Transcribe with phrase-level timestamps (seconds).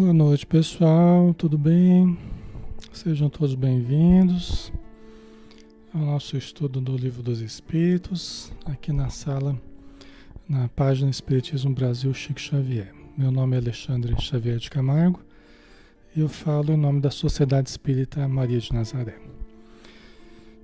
[0.00, 1.34] Boa noite, pessoal.
[1.34, 2.16] Tudo bem?
[2.92, 4.72] Sejam todos bem-vindos
[5.92, 9.60] ao nosso estudo do Livro dos Espíritos, aqui na sala,
[10.48, 12.94] na página Espiritismo Brasil Chico Xavier.
[13.16, 15.20] Meu nome é Alexandre Xavier de Camargo
[16.14, 19.18] e eu falo em nome da Sociedade Espírita Maria de Nazaré.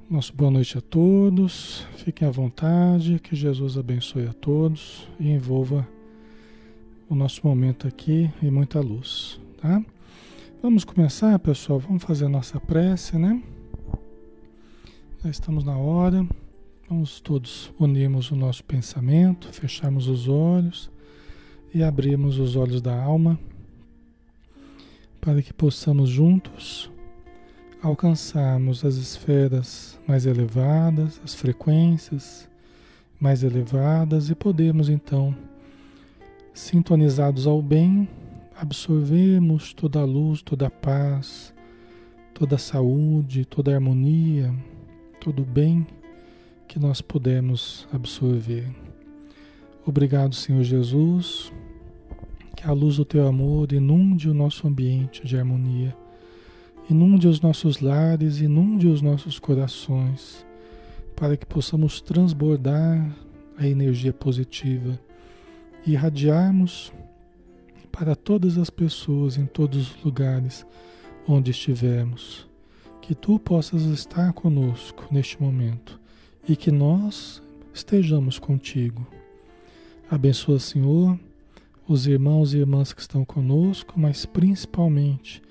[0.08, 5.84] Nosso boa noite a todos, fiquem à vontade, que Jesus abençoe a todos e envolva
[7.08, 9.82] o nosso momento aqui e muita luz, tá?
[10.62, 11.78] Vamos começar, pessoal.
[11.78, 13.42] Vamos fazer a nossa prece, né?
[15.22, 16.26] Já estamos na hora.
[16.88, 20.90] Vamos todos unirmos o nosso pensamento, fecharmos os olhos
[21.74, 23.38] e abrirmos os olhos da alma
[25.20, 26.90] para que possamos juntos
[27.82, 32.48] alcançarmos as esferas mais elevadas, as frequências
[33.18, 35.34] mais elevadas e podemos então
[36.54, 38.08] sintonizados ao bem,
[38.56, 41.52] absorvemos toda a luz, toda a paz,
[42.32, 44.54] toda a saúde, toda a harmonia,
[45.20, 45.84] todo o bem
[46.68, 48.70] que nós pudermos absorver.
[49.84, 51.52] Obrigado, Senhor Jesus,
[52.56, 55.94] que a luz do teu amor inunde o nosso ambiente de harmonia,
[56.88, 60.46] inunde os nossos lares, inunde os nossos corações,
[61.16, 63.12] para que possamos transbordar
[63.58, 64.98] a energia positiva
[65.86, 66.92] irradiarmos
[67.92, 70.66] para todas as pessoas em todos os lugares
[71.28, 72.46] onde estivermos.
[73.00, 76.00] Que tu possas estar conosco neste momento
[76.48, 77.42] e que nós
[77.72, 79.06] estejamos contigo.
[80.10, 81.18] Abençoa, Senhor,
[81.86, 85.42] os irmãos e irmãs que estão conosco, mas principalmente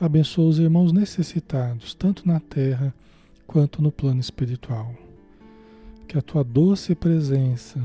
[0.00, 2.94] abençoa os irmãos necessitados, tanto na terra
[3.46, 4.94] quanto no plano espiritual.
[6.08, 7.80] Que a tua doce presença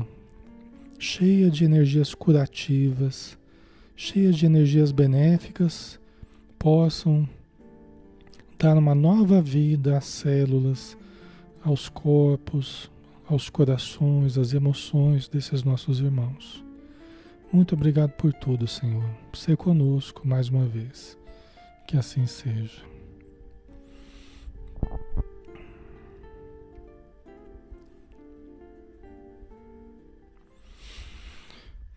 [1.00, 3.38] cheia de energias curativas,
[3.96, 5.98] cheia de energias benéficas,
[6.58, 7.26] possam
[8.58, 10.98] dar uma nova vida às células,
[11.64, 12.90] aos corpos,
[13.26, 16.62] aos corações, às emoções desses nossos irmãos.
[17.50, 19.08] Muito obrigado por tudo, Senhor.
[19.32, 21.16] Ser conosco mais uma vez.
[21.88, 22.82] Que assim seja.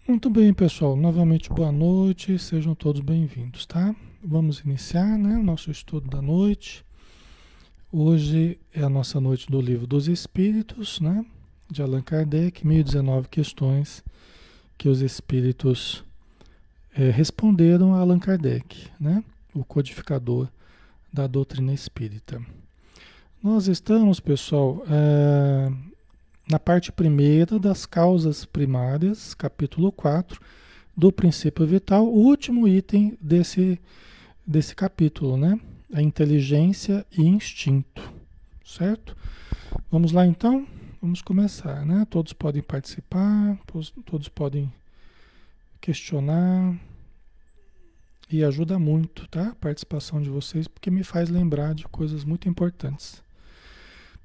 [0.05, 0.97] Muito bem, pessoal.
[0.97, 2.37] Novamente, boa noite.
[2.37, 3.95] Sejam todos bem-vindos, tá?
[4.21, 6.85] Vamos iniciar, né, o nosso estudo da noite.
[7.89, 11.25] Hoje é a nossa noite do Livro dos Espíritos, né?
[11.71, 14.03] De Allan Kardec, 1019 questões
[14.77, 16.03] que os espíritos
[16.93, 19.23] é, responderam a Allan Kardec, né?
[19.53, 20.49] O codificador
[21.13, 22.41] da doutrina espírita.
[23.41, 25.71] Nós estamos, pessoal, é,
[26.49, 30.39] na parte primeira das causas primárias, capítulo 4,
[30.95, 33.79] do princípio vital, o último item desse,
[34.45, 35.59] desse capítulo, né?
[35.93, 38.01] A inteligência e instinto,
[38.65, 39.15] certo?
[39.89, 40.67] Vamos lá então?
[41.01, 42.05] Vamos começar, né?
[42.09, 43.57] Todos podem participar,
[44.05, 44.71] todos podem
[45.81, 46.75] questionar
[48.29, 49.49] e ajuda muito, tá?
[49.49, 53.21] A participação de vocês, porque me faz lembrar de coisas muito importantes.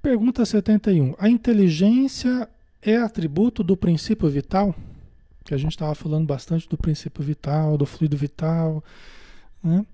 [0.09, 1.17] Pergunta 71.
[1.19, 2.49] A inteligência
[2.81, 4.75] é atributo do princípio vital?
[5.45, 8.83] Que a gente estava falando bastante do princípio vital, do fluido vital,
[9.63, 9.85] né?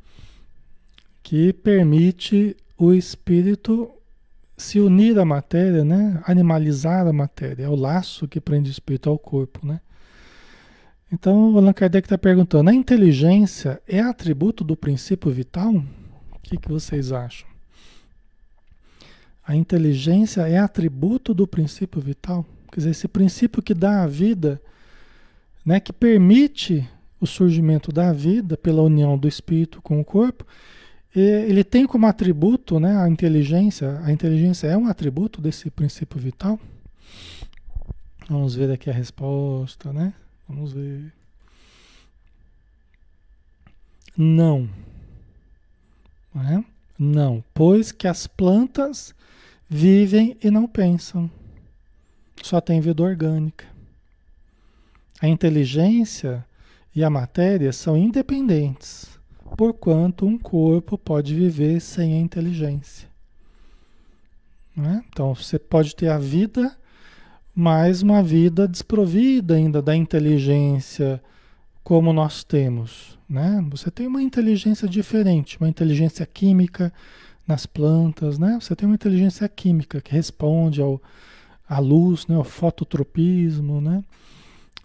[1.21, 3.91] que permite o espírito
[4.57, 6.23] se unir à matéria, né?
[6.29, 7.65] animalizar a matéria.
[7.65, 9.67] É o laço que prende o espírito ao corpo.
[9.67, 9.81] Né?
[11.13, 15.75] Então, o Allan Kardec está perguntando: a inteligência é atributo do princípio vital?
[15.75, 17.54] O que, que vocês acham?
[19.47, 22.47] A inteligência é atributo do princípio vital.
[22.71, 24.61] Quer dizer, esse princípio que dá a vida,
[25.65, 26.89] né, que permite
[27.21, 30.47] o surgimento da vida pela união do espírito com o corpo,
[31.15, 34.01] ele tem como atributo né, a inteligência.
[34.03, 36.59] A inteligência é um atributo desse princípio vital?
[38.29, 40.13] Vamos ver aqui a resposta, né?
[40.49, 41.13] Vamos ver.
[44.17, 44.69] Não.
[46.35, 46.65] Não, é?
[46.99, 49.15] não pois que as plantas
[49.69, 51.31] vivem e não pensam.
[52.43, 53.65] Só tem vida orgânica.
[55.21, 56.45] A inteligência
[56.95, 59.19] e a matéria são independentes,
[59.57, 63.09] porquanto um corpo pode viver sem a inteligência.
[64.77, 65.03] É?
[65.09, 66.77] Então você pode ter a vida,
[67.55, 71.23] mas uma vida desprovida ainda da inteligência
[71.85, 73.17] como nós temos.
[73.29, 73.65] Né?
[73.71, 76.93] Você tem uma inteligência diferente, uma inteligência química,
[77.47, 78.59] nas plantas, né?
[78.61, 81.01] Você tem uma inteligência química que responde ao,
[81.69, 82.37] à luz, né?
[82.37, 84.03] ao fototropismo, né?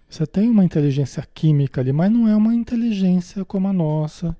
[0.09, 4.35] Você tem uma inteligência química ali, mas não é uma inteligência como a nossa,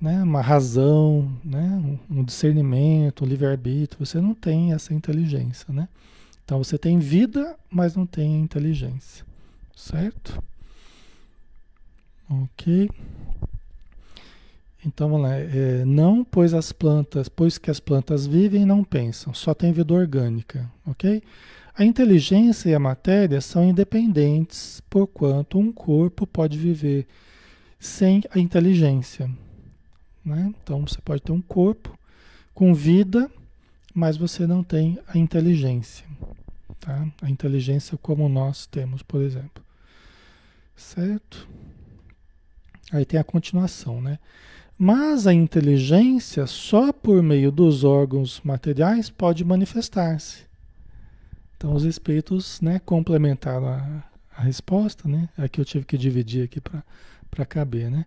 [0.00, 0.22] né?
[0.22, 1.98] Uma razão, né?
[2.08, 4.04] Um discernimento, um livre-arbítrio.
[4.04, 5.88] Você não tem essa inteligência, né?
[6.44, 9.24] Então você tem vida, mas não tem inteligência,
[9.74, 10.42] certo?
[12.28, 12.88] Ok.
[14.84, 15.34] Então vamos lá.
[15.34, 19.72] É, não, pois as plantas, pois que as plantas vivem e não pensam, só tem
[19.72, 21.22] vida orgânica, ok?
[21.74, 27.06] A inteligência e a matéria são independentes, porquanto um corpo pode viver
[27.78, 29.30] sem a inteligência.
[30.24, 30.52] Né?
[30.62, 31.98] Então você pode ter um corpo
[32.52, 33.30] com vida,
[33.94, 36.06] mas você não tem a inteligência.
[36.78, 37.06] Tá?
[37.22, 39.64] A inteligência como nós temos, por exemplo.
[40.76, 41.48] Certo?
[42.92, 44.18] Aí tem a continuação, né?
[44.82, 50.44] Mas a inteligência só por meio dos órgãos materiais pode manifestar-se.
[51.54, 54.02] Então os espíritos né, complementaram a,
[54.34, 55.28] a resposta, né?
[55.36, 58.06] Aqui eu tive que dividir aqui para caber, né?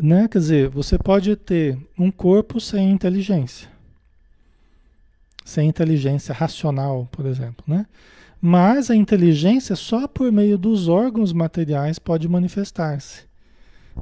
[0.00, 0.28] né?
[0.28, 3.68] Quer dizer, você pode ter um corpo sem inteligência.
[5.44, 7.84] Sem inteligência racional, por exemplo, né?
[8.40, 13.27] Mas a inteligência só por meio dos órgãos materiais pode manifestar-se.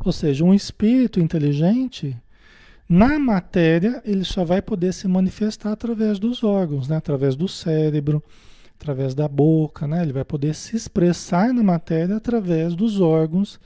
[0.05, 2.17] Ou seja, um espírito inteligente,
[2.89, 6.97] na matéria, ele só vai poder se manifestar através dos órgãos, né?
[6.97, 8.23] através do cérebro,
[8.79, 10.03] através da boca, né?
[10.03, 13.59] Ele vai poder se expressar na matéria através dos órgãos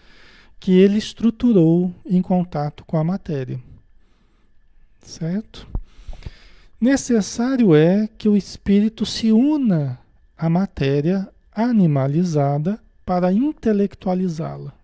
[0.59, 3.61] que ele estruturou em contato com a matéria.
[5.03, 5.67] Certo?
[6.81, 9.99] Necessário é que o espírito se una
[10.37, 14.80] à matéria animalizada para intelectualizá-la.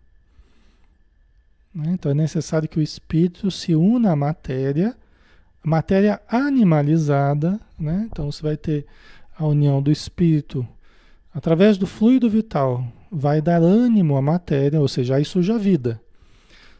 [1.76, 1.90] Né?
[1.92, 4.97] Então é necessário que o espírito se una à matéria,
[5.62, 8.09] matéria animalizada, né?
[8.11, 8.87] Então você vai ter
[9.38, 10.66] a união do espírito
[11.35, 16.00] através do fluido vital, vai dar ânimo à matéria, ou seja, aí surge a vida.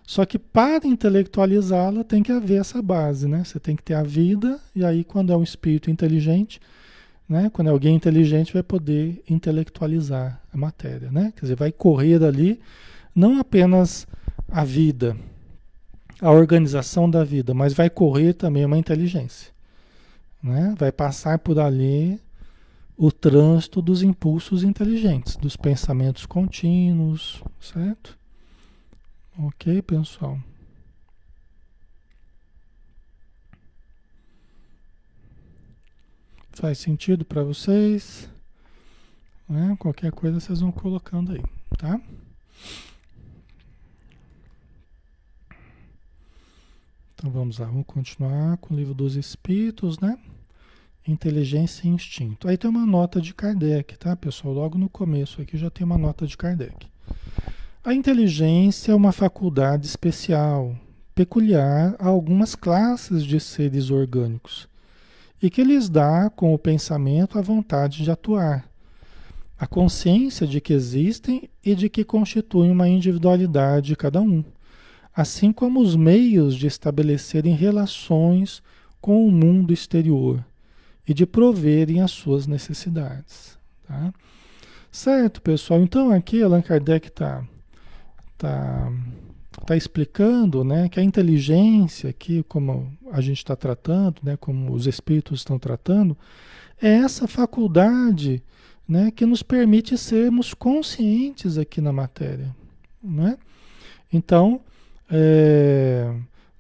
[0.07, 3.45] Só que para intelectualizá-la tem que haver essa base, né?
[3.45, 6.59] Você tem que ter a vida, e aí quando é um espírito inteligente,
[7.29, 7.51] né?
[7.53, 11.35] Quando é alguém inteligente vai poder intelectualizar a matéria, né?
[11.37, 12.59] Quer dizer, vai correr ali
[13.15, 14.07] não apenas
[14.49, 15.17] a vida,
[16.21, 19.53] a organização da vida, mas vai correr também uma inteligência,
[20.43, 20.75] né?
[20.79, 22.21] Vai passar por ali
[22.97, 28.19] o trânsito dos impulsos inteligentes, dos pensamentos contínuos, certo?
[29.39, 30.39] Ok, pessoal?
[36.53, 38.31] Faz sentido para vocês?
[39.47, 39.77] Né?
[39.79, 41.43] Qualquer coisa vocês vão colocando aí,
[41.77, 42.01] tá?
[47.19, 50.19] Então vamos lá, vamos continuar com o livro dos Espíritos, né?
[51.09, 52.47] Inteligência e instinto.
[52.47, 54.53] Aí tem uma nota de Kardec, tá, pessoal?
[54.53, 56.87] Logo no começo aqui já tem uma nota de Kardec.
[57.83, 60.77] A inteligência é uma faculdade especial,
[61.15, 64.69] peculiar a algumas classes de seres orgânicos,
[65.43, 68.69] e que lhes dá, com o pensamento, a vontade de atuar,
[69.59, 74.45] a consciência de que existem e de que constituem uma individualidade de cada um,
[75.17, 78.63] assim como os meios de estabelecerem relações
[79.01, 80.45] com o mundo exterior
[81.09, 83.59] e de proverem as suas necessidades.
[83.89, 84.13] Tá?
[84.93, 85.81] Certo, pessoal?
[85.81, 87.43] Então aqui Allan Kardec está
[88.37, 88.93] tá,
[89.65, 94.87] tá explicando né, que a inteligência, aqui, como a gente está tratando, né, como os
[94.87, 96.15] espíritos estão tratando,
[96.81, 98.43] é essa faculdade
[98.87, 102.55] né, que nos permite sermos conscientes aqui na matéria.
[103.03, 103.39] Né?
[104.13, 104.61] Então,
[105.11, 106.13] é,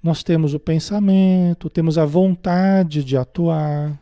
[0.02, 3.98] nós temos o pensamento, temos a vontade de atuar,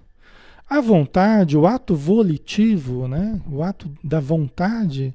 [0.69, 3.41] a vontade, o ato volitivo, né?
[3.51, 5.15] o ato da vontade,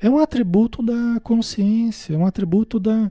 [0.00, 3.10] é um atributo da consciência, é um atributo da,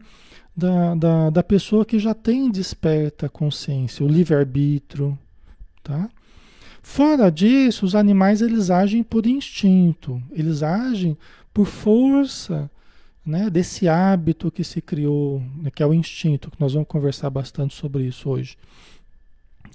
[0.55, 5.17] da, da, da pessoa que já tem desperta consciência, o livre-arbítrio.
[5.83, 6.09] Tá?
[6.81, 11.17] Fora disso, os animais eles agem por instinto, eles agem
[11.53, 12.69] por força
[13.25, 17.29] né, desse hábito que se criou, né, que é o instinto, que nós vamos conversar
[17.29, 18.57] bastante sobre isso hoje.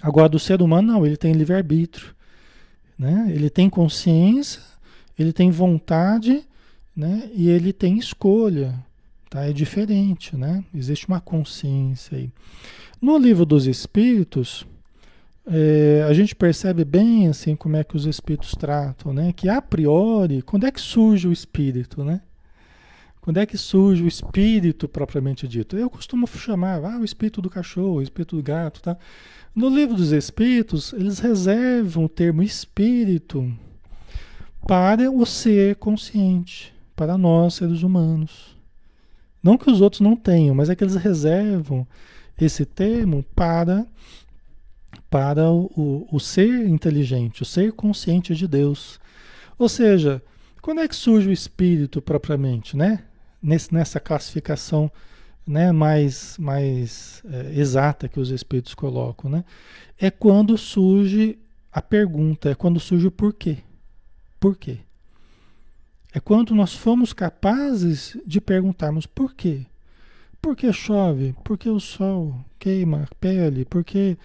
[0.02, 2.14] Agora, do ser humano, não, ele tem livre-arbítrio.
[2.98, 3.30] Né?
[3.30, 4.60] Ele tem consciência,
[5.18, 6.44] ele tem vontade
[6.94, 7.30] né?
[7.34, 8.74] e ele tem escolha.
[9.30, 9.44] Tá?
[9.44, 10.64] É diferente, né?
[10.74, 12.30] existe uma consciência aí.
[13.00, 14.66] No livro dos Espíritos,
[15.46, 19.32] é, a gente percebe bem assim como é que os espíritos tratam, né?
[19.32, 22.20] Que a priori, quando é que surge o espírito, né?
[23.26, 25.76] Quando é que surge o espírito propriamente dito?
[25.76, 28.96] Eu costumo chamar ah, o espírito do cachorro, o espírito do gato, tá?
[29.52, 33.52] No livro dos Espíritos, eles reservam o termo espírito
[34.64, 38.56] para o ser consciente, para nós, seres humanos.
[39.42, 41.84] Não que os outros não tenham, mas é que eles reservam
[42.40, 43.84] esse termo para,
[45.10, 49.00] para o, o, ser inteligente, o ser consciente de Deus.
[49.58, 50.22] Ou seja,
[50.62, 53.02] quando é que surge o espírito propriamente, né?
[53.42, 54.90] Nesse, nessa classificação
[55.46, 59.44] né, mais, mais é, exata que os espíritos colocam, né?
[59.98, 61.38] É quando surge
[61.72, 63.58] a pergunta, é quando surge o porquê.
[64.40, 64.78] Por quê?
[66.12, 69.66] É quando nós fomos capazes de perguntarmos por quê.
[70.40, 71.34] Por que chove?
[71.44, 73.64] Por que o sol queima a pele?
[73.64, 74.16] Por que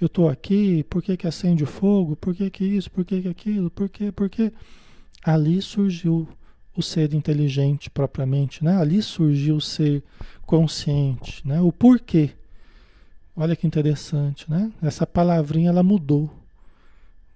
[0.00, 0.84] eu estou aqui?
[0.84, 2.16] Por que, que acende o fogo?
[2.16, 2.90] Por que, que isso?
[2.90, 3.70] Por que, que aquilo?
[3.70, 4.12] Por que?
[4.12, 4.52] Por que?
[5.22, 6.28] Ali surgiu
[6.76, 8.76] o ser inteligente propriamente, né?
[8.76, 10.02] Ali surgiu o ser
[10.46, 11.60] consciente, né?
[11.60, 12.30] O porquê.
[13.36, 14.70] Olha que interessante, né?
[14.82, 16.30] Essa palavrinha ela mudou.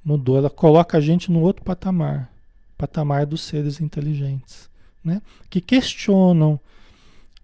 [0.05, 2.31] Mudou, ela coloca a gente no outro patamar,
[2.77, 4.69] patamar dos seres inteligentes,
[5.03, 5.23] né?
[5.49, 6.61] Que questionam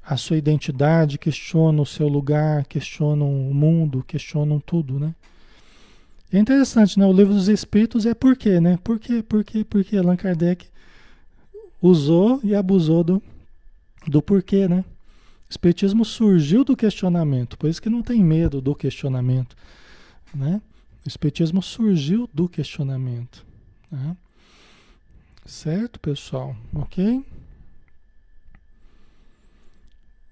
[0.03, 5.15] a sua identidade, questionam o seu lugar, questionam o mundo, questionam tudo, né?
[6.33, 7.07] É interessante, né?
[7.07, 8.15] O livro dos Espíritos é
[8.61, 8.79] né?
[8.85, 9.97] Por quê, por quê, por quê?
[9.97, 10.70] Allan Kardec
[11.81, 13.23] usou e abusou do,
[14.07, 14.85] do porquê, né?
[15.49, 19.57] O Espiritismo surgiu do questionamento, por isso que não tem medo do questionamento,
[20.35, 20.61] né?
[21.05, 23.45] O Espiritismo surgiu do questionamento,
[23.91, 24.17] né?
[25.45, 26.55] Certo, pessoal?
[26.75, 27.25] Ok?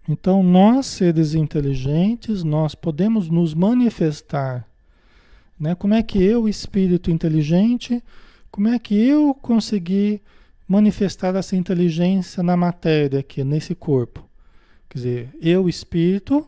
[0.08, 4.68] Então, nós, seres inteligentes, nós podemos nos manifestar
[5.58, 5.74] né?
[5.74, 8.02] Como é que eu, espírito inteligente,
[8.50, 10.20] como é que eu consegui
[10.68, 14.28] manifestar essa inteligência na matéria aqui, nesse corpo?
[14.88, 16.46] Quer dizer, eu, espírito,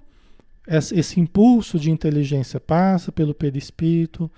[0.69, 4.31] esse impulso de inteligência passa pelo perispírito,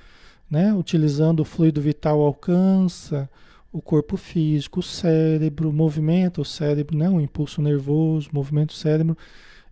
[0.51, 0.73] né?
[0.73, 3.29] utilizando o fluido vital, alcança
[3.73, 7.09] o corpo físico, o cérebro, movimenta o cérebro, né?
[7.09, 9.17] o impulso nervoso, movimento o cérebro,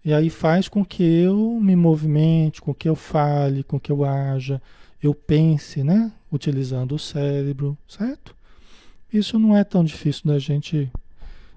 [0.05, 4.05] e aí faz com que eu me movimente, com que eu fale, com que eu
[4.05, 4.61] haja,
[5.03, 6.11] eu pense, né?
[6.33, 8.35] Utilizando o cérebro, certo?
[9.13, 10.91] Isso não é tão difícil da gente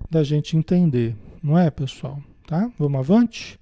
[0.10, 2.22] da gente entender, não é, pessoal?
[2.45, 2.69] Tá?
[2.77, 3.60] Vamos avante?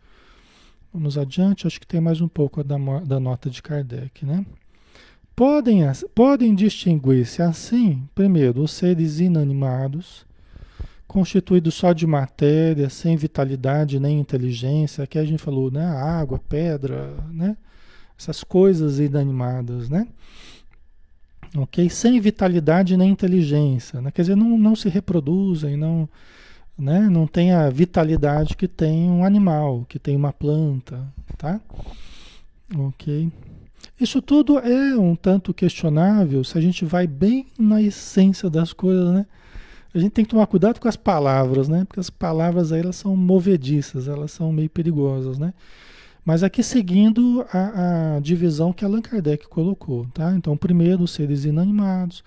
[0.94, 4.46] Vamos adiante, acho que tem mais um pouco da, da nota de Kardec, né?
[5.34, 5.82] Podem,
[6.14, 10.26] podem distinguir-se assim, primeiro, os seres inanimados,
[11.08, 15.86] constituídos só de matéria, sem vitalidade nem inteligência, aqui a gente falou, né?
[15.86, 17.56] Água, pedra, né?
[18.22, 20.08] essas coisas inanimadas, né?
[21.56, 21.90] Ok?
[21.90, 24.12] Sem vitalidade nem inteligência, né?
[24.12, 26.08] quer dizer, não, não se reproduzem, não,
[26.78, 27.10] né?
[27.10, 31.06] não tem a vitalidade que tem um animal, que tem uma planta,
[31.38, 31.60] tá?
[32.78, 33.30] Ok?
[34.00, 39.14] Isso tudo é um tanto questionável se a gente vai bem na essência das coisas,
[39.14, 39.26] né?
[39.94, 41.84] A gente tem que tomar cuidado com as palavras, né?
[41.84, 45.54] Porque as palavras aí elas são movediças, elas são meio perigosas, né?
[46.24, 50.34] Mas aqui seguindo a, a, divisão que Allan Kardec colocou, tá?
[50.36, 52.24] Então, primeiro, os seres inanimados,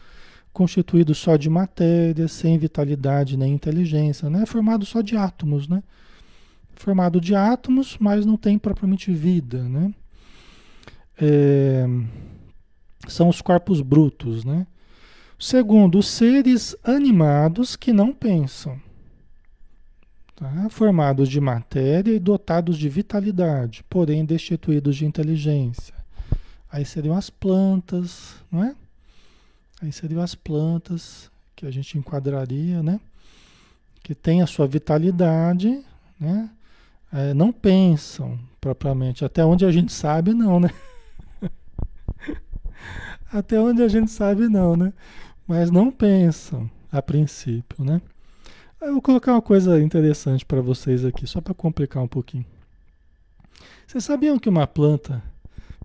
[0.52, 4.44] constituídos só de matéria, sem vitalidade nem inteligência, né?
[4.46, 5.82] Formado só de átomos, né?
[6.74, 9.94] Formado de átomos, mas não tem propriamente vida, né?
[11.20, 11.86] É,
[13.06, 14.66] são os corpos brutos, né?
[15.38, 18.80] Segundo, os seres animados que não pensam
[20.34, 20.68] tá?
[20.68, 25.94] formados de matéria e dotados de vitalidade, porém destituídos de inteligência.
[26.70, 28.74] Aí seriam as plantas, não é?
[29.80, 32.98] Aí seriam as plantas que a gente enquadraria, né?
[34.02, 35.84] Que têm a sua vitalidade,
[36.18, 36.50] né?
[37.12, 39.24] É, não pensam propriamente.
[39.24, 40.70] Até onde a gente sabe, não, né?
[43.32, 44.92] Até onde a gente sabe, não, né?
[45.46, 48.00] Mas não pensam a princípio, né?
[48.84, 52.44] Eu vou colocar uma coisa interessante para vocês aqui, só para complicar um pouquinho.
[53.86, 55.22] Vocês sabiam que uma planta,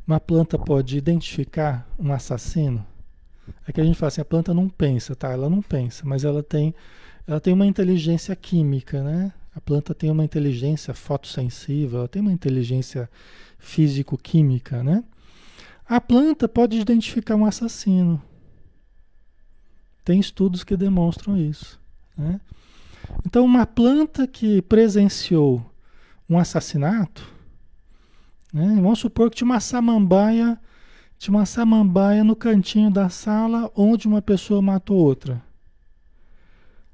[0.05, 2.85] uma planta pode identificar um assassino?
[3.65, 5.31] É que a gente fala assim, a planta não pensa, tá?
[5.31, 6.75] Ela não pensa, mas ela tem,
[7.25, 9.31] ela tem uma inteligência química, né?
[9.55, 13.09] A planta tem uma inteligência fotossensível, ela tem uma inteligência
[13.57, 15.05] físico-química, né?
[15.87, 18.21] A planta pode identificar um assassino.
[20.03, 21.79] Tem estudos que demonstram isso,
[22.17, 22.41] né?
[23.25, 25.63] Então, uma planta que presenciou
[26.29, 27.27] um assassinato,
[28.53, 28.79] né?
[28.81, 30.59] vamos supor que tinha uma samambaia,
[31.17, 35.41] tinha uma samambaia no cantinho da sala onde uma pessoa matou outra.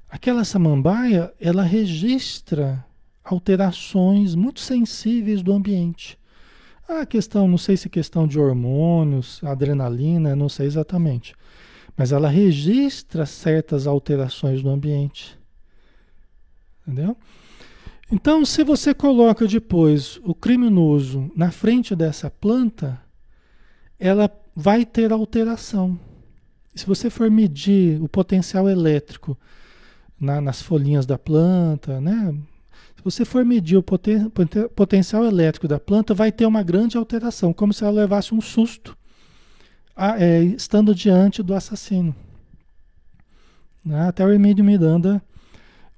[0.08, 2.84] Aquela samambaia, ela registra
[3.24, 6.18] alterações muito sensíveis do ambiente.
[6.88, 11.34] A questão, não sei se questão de hormônios, adrenalina, não sei exatamente.
[11.96, 15.36] Mas ela registra certas alterações do ambiente.
[16.86, 17.16] Entendeu?
[18.10, 23.00] Então, se você coloca depois o criminoso na frente dessa planta,
[23.98, 25.98] ela vai ter alteração.
[26.74, 29.36] Se você for medir o potencial elétrico
[30.20, 32.34] na, nas folhinhas da planta, né?
[32.96, 34.30] Se você for medir o poten,
[34.74, 38.96] potencial elétrico da planta, vai ter uma grande alteração, como se ela levasse um susto
[39.96, 42.14] a, é, estando diante do assassino.
[43.84, 44.08] Né?
[44.08, 45.22] Até o Hermínio Miranda,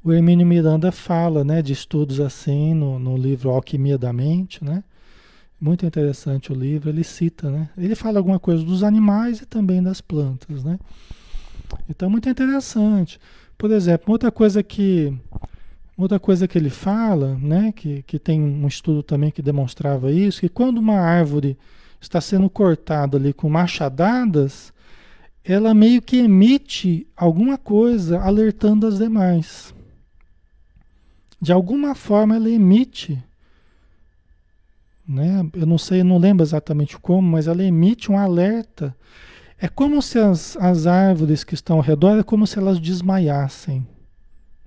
[0.08, 4.82] o Hermínio Miranda fala né, de estudos assim no, no livro Alquimia da Mente, né?
[5.60, 7.68] Muito interessante o livro, ele cita, né?
[7.76, 10.78] Ele fala alguma coisa dos animais e também das plantas, né?
[11.90, 13.18] Então, muito interessante.
[13.56, 15.12] Por exemplo, outra coisa que
[15.96, 20.40] outra coisa que ele fala, né, que, que tem um estudo também que demonstrava isso,
[20.40, 21.58] que quando uma árvore
[22.00, 24.72] está sendo cortada ali com machadadas,
[25.44, 29.74] ela meio que emite alguma coisa alertando as demais.
[31.40, 33.22] De alguma forma ela emite,
[35.08, 35.48] né?
[35.54, 38.94] Eu não sei, não lembro exatamente como, mas ela emite um alerta.
[39.58, 43.86] É como se as, as árvores que estão ao redor, é como se elas desmaiassem.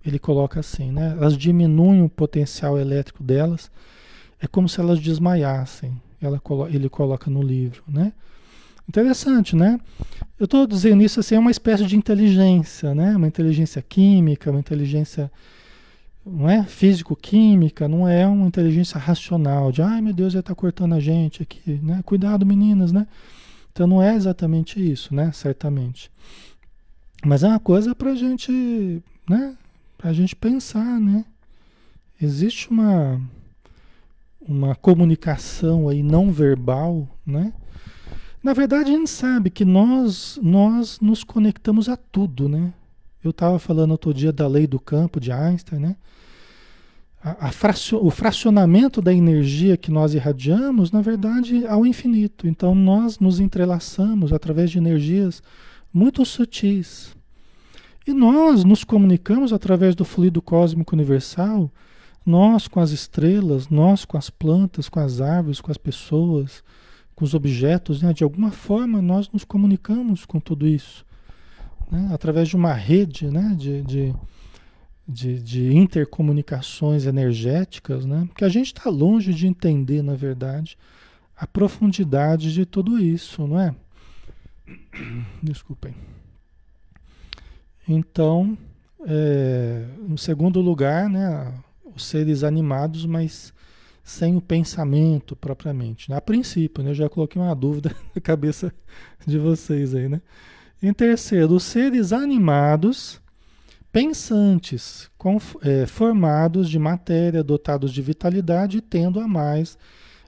[0.03, 1.15] Ele coloca assim, né?
[1.15, 3.69] Elas diminuem o potencial elétrico delas.
[4.41, 5.93] É como se elas desmaiassem.
[6.19, 8.11] Ela, ele coloca no livro, né?
[8.89, 9.79] Interessante, né?
[10.39, 13.15] Eu estou dizendo isso assim, é uma espécie de inteligência, né?
[13.15, 15.31] Uma inteligência química, uma inteligência
[16.25, 20.93] não é físico-química, não é uma inteligência racional de, ai meu Deus, ele está cortando
[20.93, 22.01] a gente aqui, né?
[22.05, 23.07] Cuidado, meninas, né?
[23.71, 25.31] Então não é exatamente isso, né?
[25.31, 26.11] Certamente.
[27.25, 29.55] Mas é uma coisa para a gente, né?
[29.97, 31.25] Para a gente pensar, né?
[32.21, 33.19] Existe uma
[34.47, 37.53] uma comunicação aí não verbal, né?
[38.43, 42.73] Na verdade, a gente sabe que nós nós nos conectamos a tudo, né?
[43.23, 45.95] Eu estava falando outro dia da lei do campo de Einstein, né?
[47.23, 52.47] A, a fracio, o fracionamento da energia que nós irradiamos, na verdade, ao infinito.
[52.47, 55.43] Então, nós nos entrelaçamos através de energias
[55.93, 57.15] muito sutis.
[58.07, 61.71] E nós nos comunicamos através do fluido cósmico universal,
[62.25, 66.63] nós com as estrelas, nós com as plantas, com as árvores, com as pessoas,
[67.13, 68.13] com os objetos, né?
[68.13, 71.05] de alguma forma nós nos comunicamos com tudo isso
[71.91, 72.09] né?
[72.13, 73.53] através de uma rede né?
[73.57, 74.15] de, de,
[75.07, 78.27] de, de intercomunicações energéticas, né?
[78.35, 80.77] que a gente está longe de entender, na verdade,
[81.35, 83.75] a profundidade de tudo isso, não é?
[85.43, 85.93] Desculpem.
[87.87, 88.57] Então,
[89.05, 91.53] é, em segundo lugar, né,
[91.95, 93.53] os seres animados, mas
[94.03, 96.09] sem o pensamento propriamente.
[96.09, 96.15] Né?
[96.15, 98.73] A princípio, né, eu já coloquei uma dúvida na cabeça
[99.25, 100.21] de vocês aí, né?
[100.83, 103.21] Em terceiro, seres animados,
[103.91, 109.77] pensantes, com, é, formados de matéria, dotados de vitalidade e tendo a mais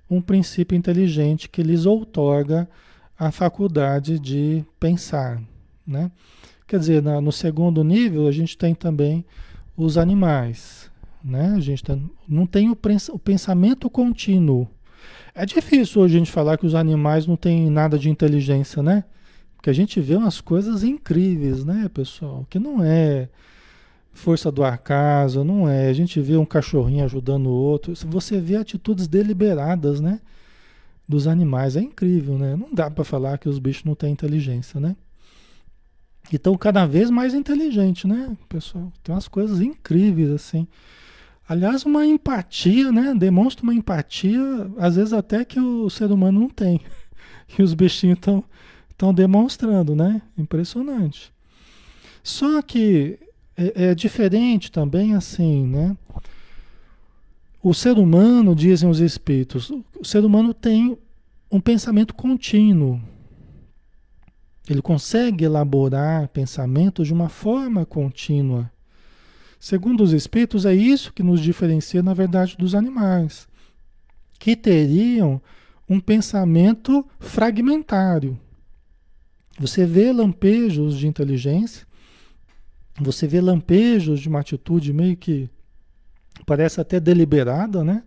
[0.07, 2.69] um princípio inteligente que lhes outorga
[3.17, 5.41] a faculdade de pensar.
[5.87, 6.11] Né?
[6.67, 9.25] Quer dizer, na, no segundo nível, a gente tem também
[9.75, 10.91] os animais.
[11.23, 11.55] Né?
[11.57, 12.77] A gente tá, não tem o,
[13.11, 14.67] o pensamento contínuo.
[15.33, 19.03] É difícil hoje a gente falar que os animais não têm nada de inteligência, né?
[19.63, 22.45] Porque a gente vê umas coisas incríveis, né, pessoal?
[22.49, 23.29] Que não é
[24.11, 25.87] força do acaso, não é.
[25.87, 27.93] A gente vê um cachorrinho ajudando o outro.
[28.07, 30.19] Você vê atitudes deliberadas, né?
[31.07, 31.77] Dos animais.
[31.77, 32.57] É incrível, né?
[32.57, 34.97] Não dá para falar que os bichos não têm inteligência, né?
[36.29, 38.91] E estão cada vez mais inteligentes, né, pessoal?
[39.01, 40.67] Tem umas coisas incríveis, assim.
[41.47, 43.15] Aliás, uma empatia, né?
[43.15, 44.41] Demonstra uma empatia,
[44.77, 46.81] às vezes até que o ser humano não tem.
[47.57, 48.43] E os bichinhos estão
[48.93, 50.21] Estão demonstrando, né?
[50.37, 51.33] Impressionante.
[52.23, 53.19] Só que
[53.57, 55.97] é, é diferente também assim, né?
[57.61, 60.97] O ser humano, dizem os espíritos, o ser humano tem
[61.51, 63.01] um pensamento contínuo.
[64.69, 68.71] Ele consegue elaborar pensamentos de uma forma contínua.
[69.59, 73.47] Segundo os espíritos, é isso que nos diferencia, na verdade, dos animais,
[74.39, 75.41] que teriam
[75.87, 78.37] um pensamento fragmentário.
[79.59, 81.85] Você vê lampejos de inteligência,
[82.99, 85.49] você vê lampejos de uma atitude meio que
[86.45, 88.03] parece até deliberada, né?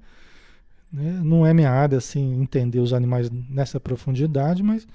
[0.93, 1.21] né?
[1.23, 4.87] Não é minha área assim entender os animais nessa profundidade, mas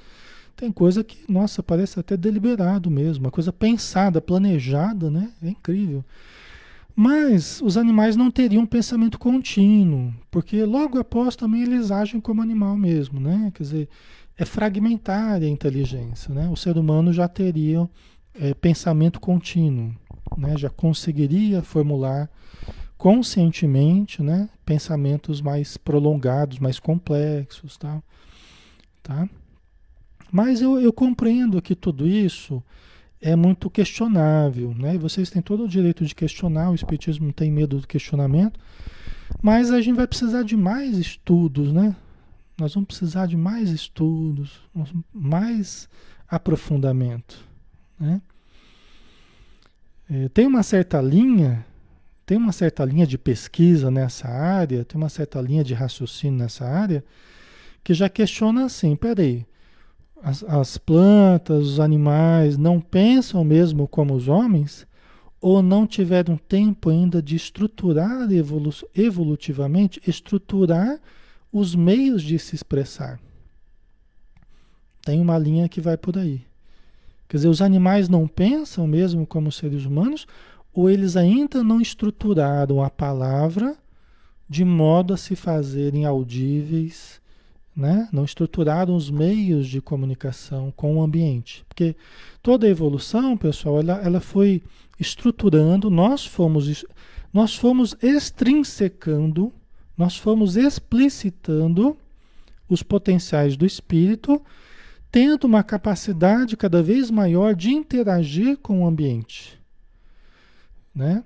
[0.55, 5.31] tem coisa que, nossa, parece até deliberado mesmo, uma coisa pensada, planejada, né?
[5.41, 6.03] É incrível.
[6.95, 12.75] Mas os animais não teriam pensamento contínuo, porque logo após também eles agem como animal
[12.75, 13.51] mesmo, né?
[13.53, 13.89] Quer dizer,
[14.37, 16.33] é fragmentária a inteligência.
[16.33, 16.49] Né?
[16.49, 17.89] O ser humano já teria
[18.33, 19.93] é, pensamento contínuo,
[20.37, 20.57] né?
[20.57, 22.29] já conseguiria formular
[22.97, 27.99] conscientemente, né, pensamentos mais prolongados, mais complexos, tá?
[29.01, 29.27] tá?
[30.31, 32.63] Mas eu, eu compreendo que tudo isso
[33.21, 34.97] é muito questionável, né?
[34.97, 38.59] Vocês têm todo o direito de questionar, o Espiritismo não tem medo do questionamento,
[39.41, 41.95] mas a gente vai precisar de mais estudos, né?
[42.59, 44.59] Nós vamos precisar de mais estudos,
[45.13, 45.87] mais
[46.27, 47.47] aprofundamento,
[47.99, 48.21] né?
[50.09, 51.65] É, tem uma certa linha,
[52.25, 56.65] tem uma certa linha de pesquisa nessa área, tem uma certa linha de raciocínio nessa
[56.65, 57.03] área,
[57.83, 59.45] que já questiona assim, peraí,
[60.23, 64.87] as, as plantas, os animais não pensam mesmo como os homens?
[65.39, 70.99] Ou não tiveram tempo ainda de estruturar evolu evolutivamente, estruturar
[71.51, 73.19] os meios de se expressar?
[75.03, 76.41] Tem uma linha que vai por aí.
[77.27, 80.27] Quer dizer, os animais não pensam mesmo como seres humanos,
[80.73, 83.75] ou eles ainda não estruturaram a palavra
[84.47, 87.20] de modo a se fazerem audíveis
[87.75, 88.09] né?
[88.11, 91.63] não estruturaram os meios de comunicação com o ambiente.
[91.67, 91.95] Porque
[92.41, 94.61] toda a evolução, pessoal, ela, ela foi
[94.99, 96.85] estruturando, nós fomos,
[97.33, 99.51] nós fomos extrinsecando,
[99.97, 101.97] nós fomos explicitando
[102.69, 104.41] os potenciais do espírito,
[105.11, 109.59] tendo uma capacidade cada vez maior de interagir com o ambiente.
[110.93, 111.23] Né?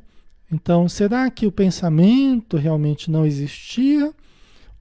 [0.52, 4.14] Então, será que o pensamento realmente não existia?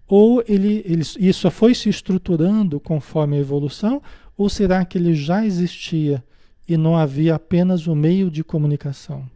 [0.07, 4.03] Ou ele, ele, isso foi se estruturando conforme a evolução,
[4.37, 6.23] ou será que ele já existia
[6.69, 9.29] e não havia apenas o meio de comunicação?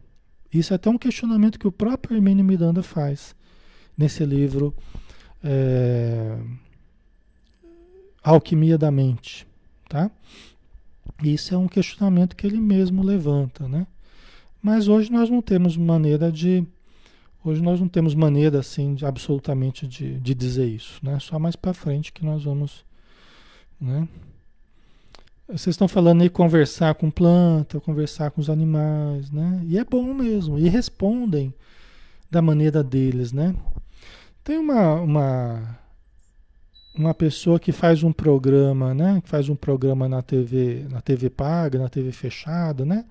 [0.53, 3.35] Isso é até um questionamento que o próprio Hermínio Miranda faz
[3.97, 4.73] nesse livro
[5.43, 6.37] é,
[8.23, 9.47] Alquimia da Mente.
[9.87, 10.09] Tá?
[11.23, 13.67] Isso é um questionamento que ele mesmo levanta.
[13.67, 13.85] Né?
[14.61, 16.65] Mas hoje nós não temos maneira de
[17.43, 21.17] Hoje nós não temos maneira assim de, absolutamente de, de dizer isso, né?
[21.19, 22.85] Só mais para frente que nós vamos,
[23.79, 24.07] né?
[25.47, 29.63] Vocês estão falando aí conversar com planta, conversar com os animais, né?
[29.65, 30.59] E é bom mesmo.
[30.59, 31.53] E respondem
[32.29, 33.55] da maneira deles, né?
[34.43, 35.79] Tem uma, uma,
[36.93, 39.21] uma pessoa que faz um programa, né?
[39.23, 43.05] Que faz um programa na TV, na TV paga, na TV fechada, né?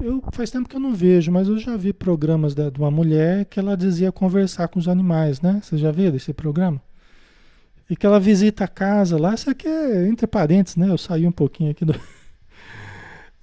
[0.00, 2.90] Eu faz tempo que eu não vejo, mas eu já vi programas de, de uma
[2.90, 5.60] mulher que ela dizia conversar com os animais, né?
[5.62, 6.80] Você já viu esse programa?
[7.88, 10.88] E que ela visita a casa lá, isso aqui é entre parênteses, né?
[10.88, 11.94] Eu saí um pouquinho aqui do.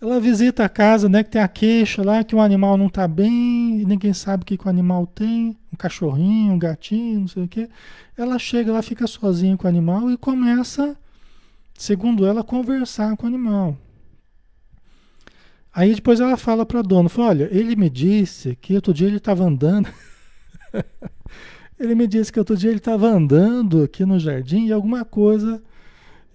[0.01, 1.23] Ela visita a casa, né?
[1.23, 4.45] Que tem a queixa lá, que o animal não tá bem, e ninguém sabe o
[4.45, 7.69] que, que o animal tem, um cachorrinho, um gatinho, não sei o quê.
[8.17, 10.95] Ela chega lá, fica sozinha com o animal e começa,
[11.73, 13.75] segundo ela, a conversar com o animal.
[15.77, 19.05] Aí depois ela fala para a dona, fala, olha, ele me disse que outro dia
[19.05, 19.87] ele estava andando.
[21.79, 25.61] ele me disse que outro dia ele estava andando aqui no jardim e alguma coisa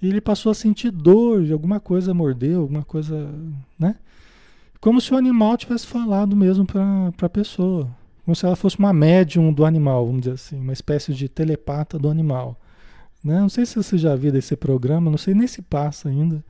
[0.01, 3.29] ele passou a sentir dor, de alguma coisa mordeu, alguma coisa,
[3.77, 3.97] né?
[4.81, 7.91] Como se o animal tivesse falado mesmo para a pessoa.
[8.25, 11.99] Como se ela fosse uma médium do animal, vamos dizer assim, uma espécie de telepata
[11.99, 12.57] do animal.
[13.25, 13.41] Né?
[13.41, 16.45] Não sei se você já viu esse programa, não sei nem se passa ainda.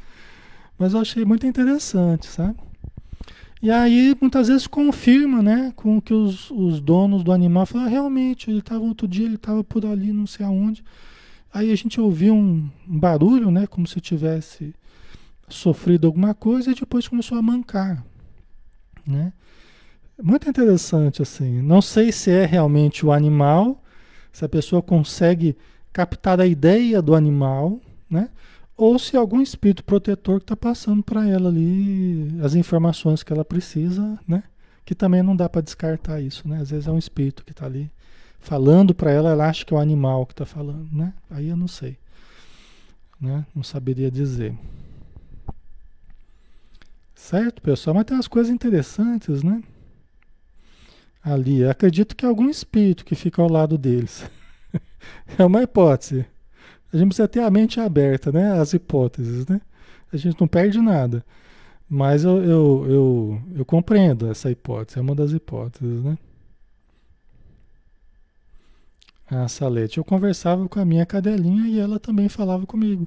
[0.79, 2.59] Mas eu achei muito interessante, sabe?
[3.63, 8.51] E aí, muitas vezes, confirma, né, com que os, os donos do animal falam, realmente,
[8.51, 10.83] ele estava outro dia, ele estava por ali, não sei aonde.
[11.55, 14.75] Aí a gente ouviu um, um barulho, né, como se tivesse
[15.49, 18.05] sofrido alguma coisa e depois começou a mancar,
[19.07, 19.33] né?
[20.21, 21.63] Muito interessante, assim.
[21.63, 23.83] Não sei se é realmente o animal,
[24.33, 25.57] se a pessoa consegue
[25.93, 28.29] captar a ideia do animal, né?
[28.83, 33.45] Ou se algum espírito protetor que está passando para ela ali as informações que ela
[33.45, 34.43] precisa, né?
[34.85, 36.61] Que também não dá para descartar isso, né?
[36.61, 37.89] Às vezes é um espírito que está ali
[38.41, 41.15] falando para ela, ela acha que é o animal que está falando, né?
[41.31, 41.97] Aí eu não sei,
[43.21, 43.47] né?
[43.55, 44.53] Não saberia dizer.
[47.15, 47.95] Certo, pessoal?
[47.95, 49.63] Mas tem umas coisas interessantes, né?
[51.23, 54.29] Ali, acredito que é algum espírito que fica ao lado deles.
[55.39, 56.27] é uma hipótese.
[56.93, 58.53] A gente precisa ter a mente aberta, né?
[58.61, 59.61] As hipóteses, né?
[60.13, 61.25] A gente não perde nada.
[61.89, 66.19] Mas eu, eu, eu, eu compreendo essa hipótese, é uma das hipóteses, né?
[69.27, 73.07] A Salete, eu conversava com a minha cadelinha e ela também falava comigo.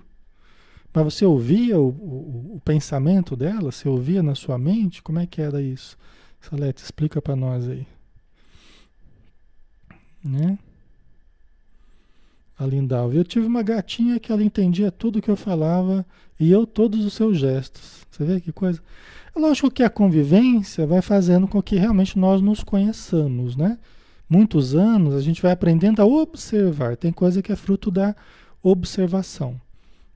[0.93, 3.71] Mas você ouvia o, o, o pensamento dela?
[3.71, 5.03] Você ouvia na sua mente?
[5.03, 5.97] Como é que era isso?
[6.39, 7.85] Salete, explica para nós aí.
[10.23, 10.57] Né?
[12.57, 13.15] A Lindalva.
[13.15, 16.05] Eu tive uma gatinha que ela entendia tudo que eu falava
[16.39, 18.05] e eu todos os seus gestos.
[18.09, 18.81] Você vê que coisa?
[19.35, 23.77] É lógico que a convivência vai fazendo com que realmente nós nos conheçamos, né?
[24.29, 26.97] muitos anos, a gente vai aprendendo a observar.
[26.97, 28.15] Tem coisa que é fruto da
[28.61, 29.59] observação.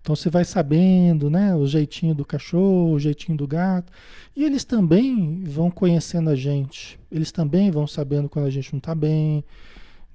[0.01, 3.91] Então você vai sabendo, né, o jeitinho do cachorro, o jeitinho do gato,
[4.35, 6.99] e eles também vão conhecendo a gente.
[7.11, 9.43] Eles também vão sabendo quando a gente não está bem,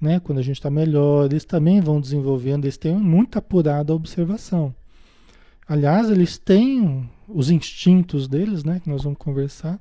[0.00, 1.26] né, quando a gente está melhor.
[1.26, 4.74] Eles também vão desenvolvendo, eles têm muito apurada a observação.
[5.66, 9.80] Aliás, eles têm os instintos deles, né, que nós vamos conversar,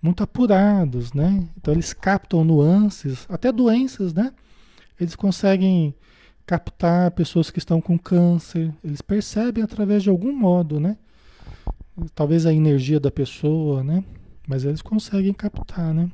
[0.00, 1.48] muito apurados, né?
[1.56, 4.32] Então eles captam nuances, até doenças, né?
[5.00, 5.94] Eles conseguem
[6.46, 10.96] captar pessoas que estão com câncer, eles percebem através de algum modo, né?
[12.14, 14.04] Talvez a energia da pessoa, né?
[14.46, 16.08] Mas eles conseguem captar, né?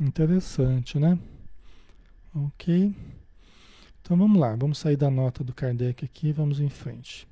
[0.00, 1.18] Interessante, né?
[2.34, 2.94] Ok.
[4.00, 7.28] Então vamos lá, vamos sair da nota do Kardec aqui, vamos em frente.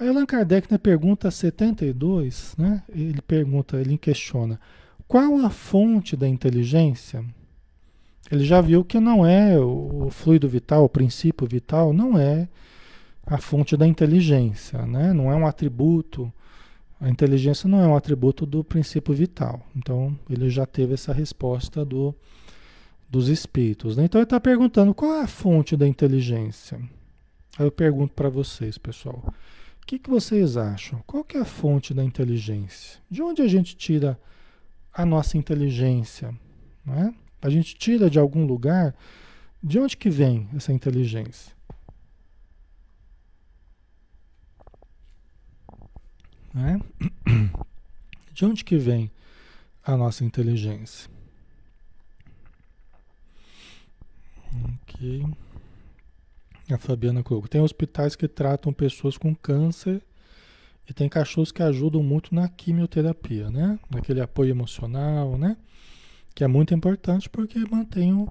[0.00, 4.60] Aí Allan Kardec, na pergunta 72, né, ele pergunta, ele questiona,
[5.06, 7.24] qual a fonte da inteligência?
[8.30, 12.48] Ele já viu que não é o fluido vital, o princípio vital, não é
[13.26, 15.12] a fonte da inteligência, né?
[15.12, 16.32] não é um atributo.
[17.00, 19.64] A inteligência não é um atributo do princípio vital.
[19.74, 22.14] Então, ele já teve essa resposta do,
[23.08, 23.96] dos espíritos.
[23.96, 24.04] Né?
[24.04, 26.78] Então ele está perguntando qual é a fonte da inteligência.
[27.58, 29.22] Aí eu pergunto para vocês, pessoal.
[29.82, 31.02] O que, que vocês acham?
[31.06, 33.00] Qual que é a fonte da inteligência?
[33.10, 34.20] De onde a gente tira
[34.92, 36.34] a nossa inteligência?
[36.84, 37.14] Né?
[37.40, 38.94] A gente tira de algum lugar.
[39.62, 41.57] De onde que vem essa inteligência?
[46.54, 46.80] Né?
[48.32, 49.10] De onde que vem
[49.84, 51.10] a nossa inteligência?
[54.82, 55.26] Ok.
[56.70, 57.48] A Fabiana colocou.
[57.48, 60.02] Tem hospitais que tratam pessoas com câncer
[60.88, 63.78] e tem cachorros que ajudam muito na quimioterapia, né?
[63.90, 65.56] Naquele apoio emocional, né?
[66.34, 68.30] Que é muito importante porque mantém o,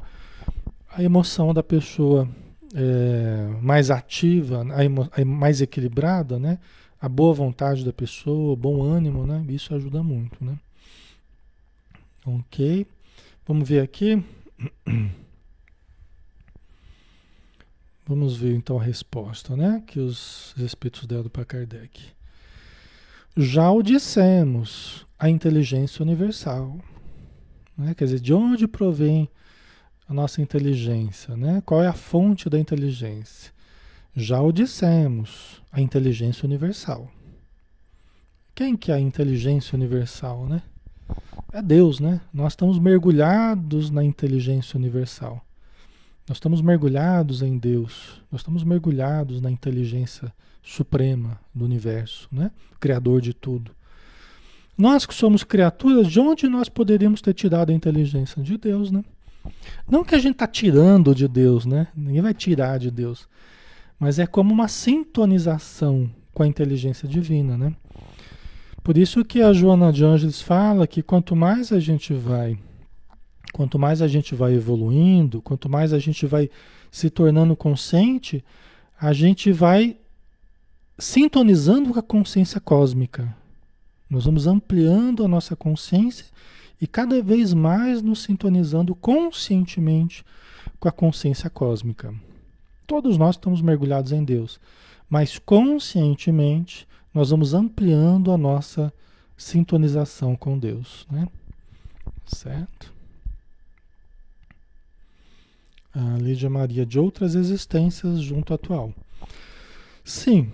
[0.89, 2.27] a emoção da pessoa
[2.73, 6.59] é, mais ativa, a emo, a mais equilibrada, né?
[6.99, 9.45] A boa vontade da pessoa, o bom ânimo, né?
[9.49, 10.57] Isso ajuda muito, né?
[12.25, 12.85] Ok.
[13.45, 14.23] Vamos ver aqui.
[18.07, 19.83] Vamos ver então a resposta, né?
[19.85, 22.17] Que os espíritos deram para Kardec.
[23.35, 26.77] Já o dissemos, a inteligência universal.
[27.77, 27.93] Né?
[27.93, 29.29] Quer dizer, de onde provém
[30.07, 31.37] a nossa inteligência?
[31.37, 31.61] Né?
[31.65, 33.53] Qual é a fonte da inteligência?
[34.19, 37.07] Já o dissemos, a inteligência universal.
[38.55, 40.63] Quem que é a inteligência universal, né?
[41.53, 42.19] É Deus, né?
[42.33, 45.45] Nós estamos mergulhados na inteligência universal.
[46.27, 52.49] Nós estamos mergulhados em Deus, nós estamos mergulhados na inteligência suprema do universo, né?
[52.79, 53.69] Criador de tudo.
[54.75, 58.41] Nós que somos criaturas, de onde nós poderíamos ter tirado a inteligência?
[58.41, 59.05] De Deus, né?
[59.87, 61.89] Não que a gente está tirando de Deus, né?
[61.95, 63.29] Ninguém vai tirar de Deus.
[63.99, 67.75] Mas é como uma sintonização com a inteligência divina, né?
[68.83, 72.57] Por isso que a Joana de Ângeles fala que quanto mais a gente vai
[73.53, 76.49] Quanto mais a gente vai evoluindo, quanto mais a gente vai
[76.91, 78.43] se tornando consciente,
[78.99, 79.97] a gente vai
[80.97, 83.35] sintonizando com a consciência cósmica.
[84.09, 86.25] Nós vamos ampliando a nossa consciência
[86.79, 90.23] e cada vez mais nos sintonizando conscientemente
[90.79, 92.13] com a consciência cósmica.
[92.87, 94.59] Todos nós estamos mergulhados em Deus,
[95.09, 98.91] mas conscientemente nós vamos ampliando a nossa
[99.37, 101.27] sintonização com Deus, né?
[102.25, 102.97] Certo?
[105.97, 108.93] a Lídia Maria, de outras existências junto à atual.
[110.03, 110.51] Sim,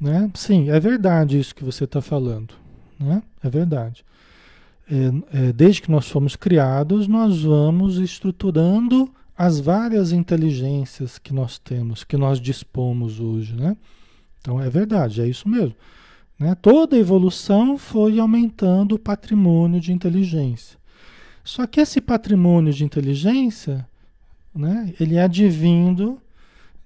[0.00, 0.30] né?
[0.34, 2.54] Sim, é verdade isso que você está falando,
[2.98, 3.22] né?
[3.42, 4.04] É verdade.
[4.90, 11.58] É, é, desde que nós fomos criados, nós vamos estruturando as várias inteligências que nós
[11.58, 13.76] temos, que nós dispomos hoje, né?
[14.40, 15.74] Então é verdade, é isso mesmo.
[16.38, 16.54] Né?
[16.54, 20.78] Toda evolução foi aumentando o patrimônio de inteligência.
[21.42, 23.86] Só que esse patrimônio de inteligência
[24.54, 24.94] né?
[25.00, 26.18] Ele é advindo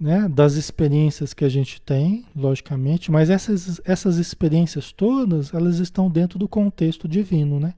[0.00, 6.08] né, das experiências que a gente tem, logicamente, mas essas, essas experiências todas, elas estão
[6.08, 7.74] dentro do contexto divino, né?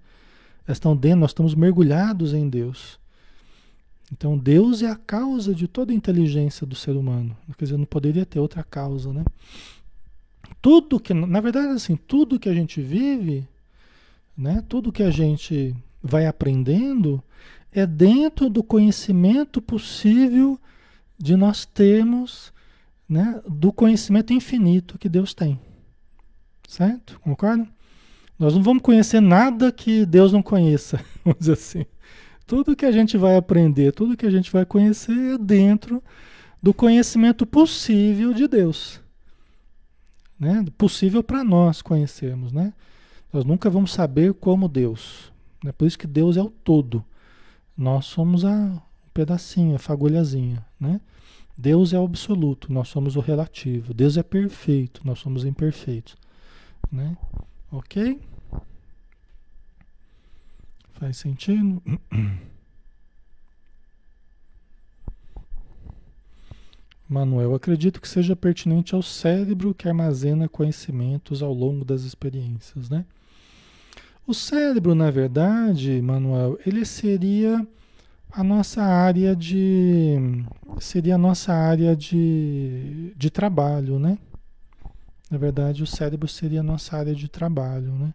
[0.69, 3.00] Estão dentro, nós estamos mergulhados em Deus.
[4.13, 7.37] Então Deus é a causa de toda a inteligência do ser humano.
[7.57, 9.25] Quer dizer, não poderia ter outra causa, né?
[10.61, 13.47] Tudo que, na verdade, assim, tudo que a gente vive,
[14.37, 14.63] né?
[14.69, 17.23] Tudo que a gente vai aprendendo
[17.73, 20.59] é dentro do conhecimento possível
[21.17, 22.53] de nós termos,
[23.09, 25.61] né, do conhecimento infinito que Deus tem.
[26.67, 27.21] Certo?
[27.21, 27.69] Concorda?
[28.39, 30.99] Nós não vamos conhecer nada que Deus não conheça.
[31.23, 31.85] Vamos dizer assim.
[32.51, 36.03] Tudo que a gente vai aprender, tudo que a gente vai conhecer é dentro
[36.61, 39.01] do conhecimento possível de Deus.
[40.37, 40.65] Né?
[40.77, 42.73] Possível para nós conhecermos, né?
[43.33, 45.33] Nós nunca vamos saber como Deus.
[45.65, 47.05] É por isso que Deus é o todo.
[47.77, 48.81] Nós somos a, um
[49.15, 51.01] pedacinho, a fagulhazinha, né?
[51.57, 53.95] Deus é o absoluto, nós somos o relativo.
[53.95, 56.17] Deus é perfeito, nós somos imperfeitos,
[56.91, 57.17] né?
[57.71, 58.19] Ok?
[61.01, 61.83] Faz sentido?
[67.09, 73.07] Manuel, acredito que seja pertinente ao cérebro que armazena conhecimentos ao longo das experiências, né?
[74.27, 77.67] O cérebro, na verdade, Manuel, ele seria
[78.31, 80.45] a nossa área de
[80.79, 84.19] seria a nossa área de, de trabalho, né?
[85.31, 88.13] Na verdade, o cérebro seria a nossa área de trabalho, né?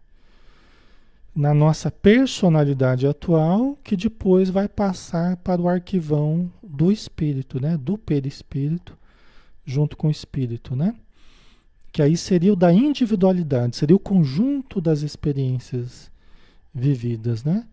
[1.36, 7.76] Na nossa personalidade atual, que depois vai passar para o arquivão do espírito, né?
[7.76, 8.96] Do perispírito,
[9.62, 10.94] junto com o espírito, né?
[11.92, 16.10] Que aí seria o da individualidade, seria o conjunto das experiências
[16.74, 17.66] vividas, né?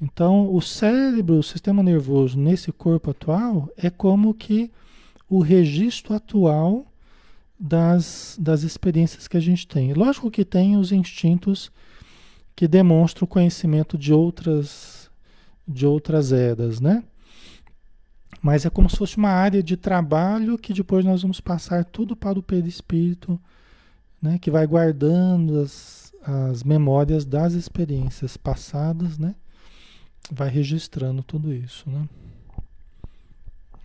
[0.00, 4.70] Então, o cérebro, o sistema nervoso nesse corpo atual é como que
[5.28, 6.86] o registro atual
[7.58, 9.92] das, das experiências que a gente tem.
[9.94, 11.72] Lógico que tem os instintos
[12.60, 15.10] que demonstram o conhecimento de outras,
[15.66, 17.02] de outras eras, né?
[18.42, 22.14] Mas é como se fosse uma área de trabalho que depois nós vamos passar tudo
[22.14, 23.40] para o perispírito,
[24.20, 24.38] né?
[24.38, 29.34] Que vai guardando as, as memórias das experiências passadas, né?
[30.30, 32.06] vai registrando tudo isso, né?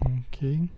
[0.03, 0.69] Ok.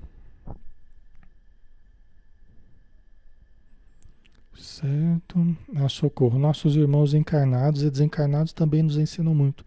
[4.57, 5.55] Certo.
[5.75, 6.37] Ah, socorro.
[6.39, 9.63] Nossos irmãos encarnados e desencarnados também nos ensinam muito.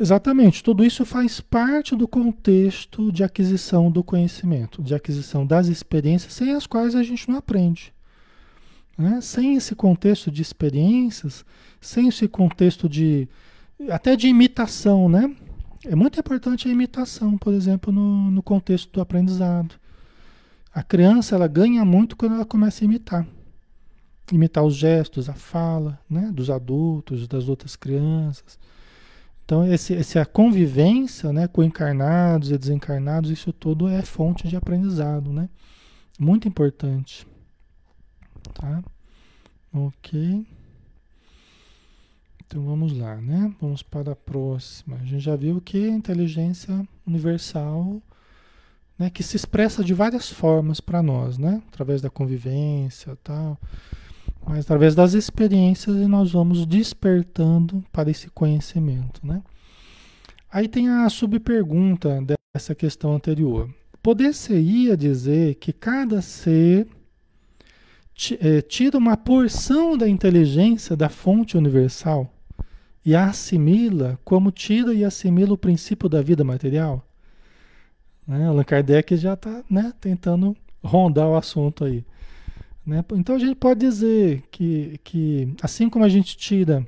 [0.00, 6.32] Exatamente, tudo isso faz parte do contexto de aquisição do conhecimento, de aquisição das experiências,
[6.32, 7.92] sem as quais a gente não aprende.
[8.96, 9.20] Né?
[9.20, 11.44] Sem esse contexto de experiências,
[11.80, 13.28] sem esse contexto de,
[13.90, 15.34] até de imitação, né?
[15.84, 19.74] É muito importante a imitação, por exemplo, no, no contexto do aprendizado.
[20.72, 23.26] A criança ela ganha muito quando ela começa a imitar.
[24.30, 26.30] Imitar os gestos, a fala, né?
[26.32, 28.58] Dos adultos, das outras crianças.
[29.44, 35.32] Então, esse, essa convivência né, com encarnados e desencarnados, isso tudo é fonte de aprendizado,
[35.32, 35.48] né?
[36.18, 37.26] Muito importante.
[38.54, 38.82] Tá?
[39.74, 40.46] Ok.
[42.52, 43.50] Então vamos lá, né?
[43.58, 44.96] Vamos para a próxima.
[44.96, 48.02] A gente já viu que a inteligência universal,
[48.98, 51.62] né, que se expressa de várias formas para nós, né?
[51.68, 53.58] Através da convivência, tal,
[54.46, 59.42] mas através das experiências nós vamos despertando para esse conhecimento, né?
[60.50, 62.18] Aí tem a subpergunta
[62.54, 63.68] dessa questão anterior.
[64.02, 66.86] Poder-se-ia dizer que cada ser
[68.38, 72.30] eh, tira uma porção da inteligência da fonte universal?
[73.04, 77.06] e a assimila como tira e assimila o princípio da vida material?
[78.26, 78.46] Né?
[78.46, 82.04] Allan Kardec já está né, tentando rondar o assunto aí.
[82.84, 83.04] Né?
[83.12, 86.86] Então a gente pode dizer que, que assim como a gente tira,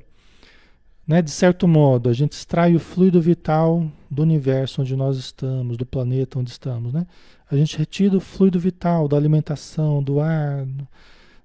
[1.07, 5.77] né, de certo modo, a gente extrai o fluido vital do universo onde nós estamos,
[5.77, 7.07] do planeta onde estamos, né?
[7.51, 10.67] A gente retira o fluido vital da alimentação, do ar,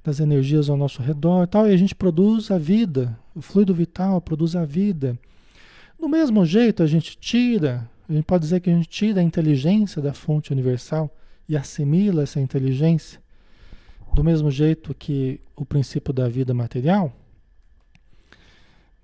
[0.04, 3.74] das energias ao nosso redor e tal, e a gente produz a vida, o fluido
[3.74, 5.20] vital produz a vida.
[6.00, 9.24] Do mesmo jeito, a gente tira, a gente pode dizer que a gente tira a
[9.24, 11.14] inteligência da fonte universal
[11.48, 13.20] e assimila essa inteligência,
[14.14, 17.14] do mesmo jeito que o princípio da vida material.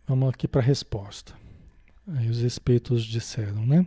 [0.07, 1.33] Vamos aqui para a resposta.
[2.07, 3.85] Aí os espíritos disseram, né?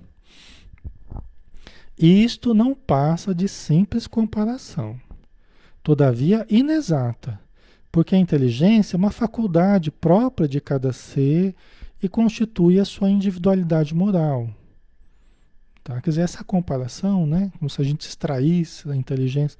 [1.97, 5.01] Isto não passa de simples comparação
[5.89, 7.41] todavia inexata,
[7.91, 11.55] porque a inteligência é uma faculdade própria de cada ser
[12.03, 14.51] e constitui a sua individualidade moral.
[15.83, 15.99] Tá?
[16.03, 19.59] Quer dizer, essa comparação, né, como se a gente extraísse da inteligência,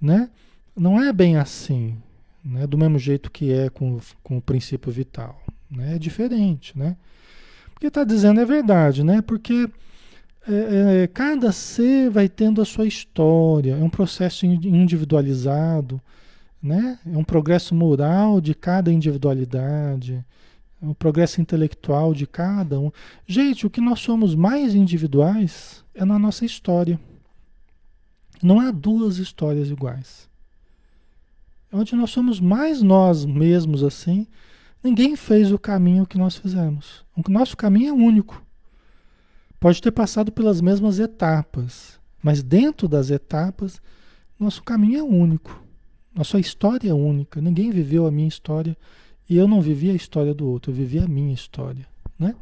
[0.00, 0.28] né,
[0.76, 1.96] não é bem assim,
[2.44, 5.40] né, do mesmo jeito que é com, com o princípio vital.
[5.70, 6.78] Né, é diferente.
[6.78, 6.96] Né?
[7.76, 9.22] O que está dizendo é verdade, né?
[9.22, 9.68] porque
[10.46, 16.00] é, é, cada ser vai tendo a sua história, é um processo individualizado,
[16.62, 16.98] né?
[17.06, 20.24] é um progresso moral de cada individualidade,
[20.82, 22.92] é um progresso intelectual de cada um.
[23.26, 27.00] Gente, o que nós somos mais individuais é na nossa história.
[28.42, 30.28] Não há duas histórias iguais.
[31.74, 34.26] Onde nós somos mais nós mesmos assim,
[34.84, 37.02] Ninguém fez o caminho que nós fizemos.
[37.16, 38.44] O nosso caminho é único.
[39.58, 43.80] Pode ter passado pelas mesmas etapas, mas dentro das etapas,
[44.38, 45.64] nosso caminho é único.
[46.14, 47.40] Nossa história é única.
[47.40, 48.76] Ninguém viveu a minha história
[49.26, 51.86] e eu não vivi a história do outro, eu vivi a minha história,
[52.18, 52.34] né?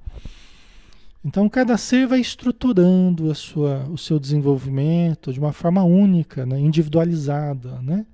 [1.24, 6.58] Então cada ser vai estruturando sua, o seu desenvolvimento de uma forma única, né?
[6.58, 8.04] individualizada, né?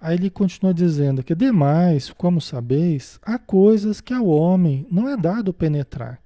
[0.00, 5.16] Aí ele continua dizendo que demais, como sabeis, há coisas que ao homem não é
[5.16, 6.20] dado penetrar.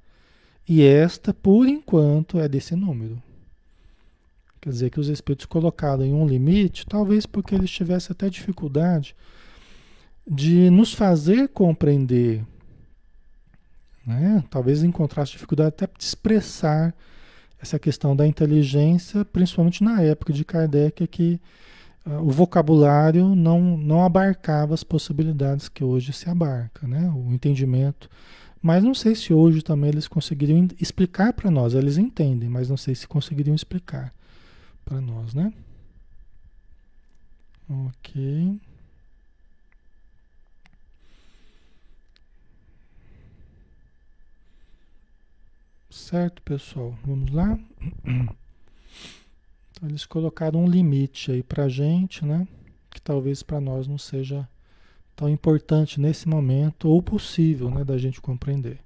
[0.68, 3.20] E esta, por enquanto, é desse número.
[4.60, 9.16] Quer dizer que os espíritos colocaram em um limite, talvez porque eles tivessem até dificuldade
[10.24, 12.44] de nos fazer compreender,
[14.06, 14.44] né?
[14.48, 16.94] talvez encontrasse dificuldade até de expressar
[17.60, 21.40] essa questão da inteligência, principalmente na época de Kardec, que
[22.04, 27.12] o vocabulário não, não abarcava as possibilidades que hoje se abarca, né?
[27.14, 28.08] o entendimento.
[28.60, 32.76] Mas não sei se hoje também eles conseguiriam explicar para nós, eles entendem, mas não
[32.76, 34.14] sei se conseguiriam explicar
[34.84, 35.52] para nós, né?
[37.68, 38.60] Ok.
[45.90, 46.96] Certo, pessoal?
[47.04, 47.58] Vamos lá?
[49.82, 52.46] Então, eles colocaram um limite aí para gente, né?
[52.88, 54.48] Que talvez para nós não seja
[55.16, 58.78] tão importante nesse momento ou possível, né, da gente compreender.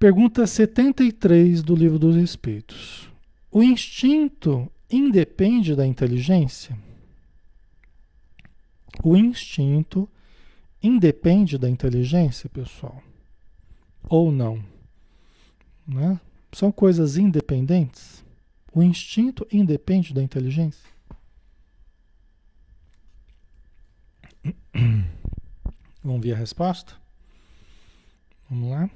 [0.00, 3.08] Pergunta 73 do Livro dos Espíritos.
[3.52, 6.76] O instinto independe da inteligência?
[9.04, 10.08] O instinto
[10.82, 13.00] independe da inteligência, pessoal?
[14.08, 14.60] Ou não?
[15.86, 16.20] Né?
[16.52, 18.19] São coisas independentes?
[18.72, 20.88] O instinto independe da inteligência?
[26.02, 26.94] Vamos ver a resposta?
[28.48, 28.90] Vamos lá.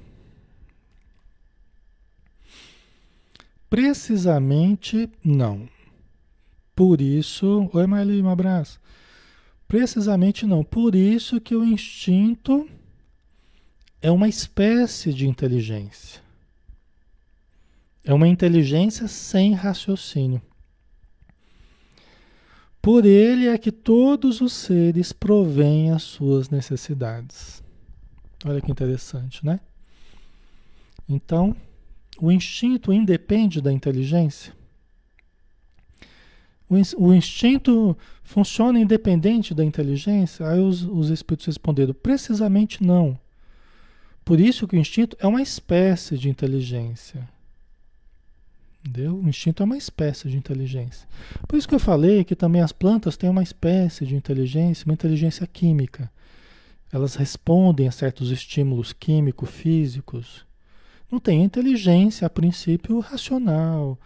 [3.69, 5.67] Precisamente não.
[6.75, 7.69] Por isso.
[7.73, 8.79] Oi, Marli, um abraço.
[9.67, 10.63] Precisamente não.
[10.63, 12.69] Por isso que o instinto
[14.01, 16.24] é uma espécie de inteligência.
[18.05, 20.41] É uma inteligência sem raciocínio.
[22.81, 27.63] Por ele é que todos os seres provêm as suas necessidades.
[28.45, 29.59] Olha que interessante, né?
[31.09, 31.55] Então,
[32.21, 34.53] o instinto independe da inteligência?
[36.69, 40.47] O, instinto funciona independente da inteligência?
[40.47, 43.19] Aí os, os espíritos responderam: precisamente não.
[44.23, 47.27] Por isso que o instinto é uma espécie de inteligência.
[48.87, 49.15] Entendeu?
[49.15, 51.07] O instinto é uma espécie de inteligência.
[51.47, 54.93] Por isso que eu falei que também as plantas têm uma espécie de inteligência, uma
[54.93, 56.11] inteligência química.
[56.93, 60.45] Elas respondem a certos estímulos químicos, físicos.
[61.11, 63.97] Não tem inteligência, a princípio, racional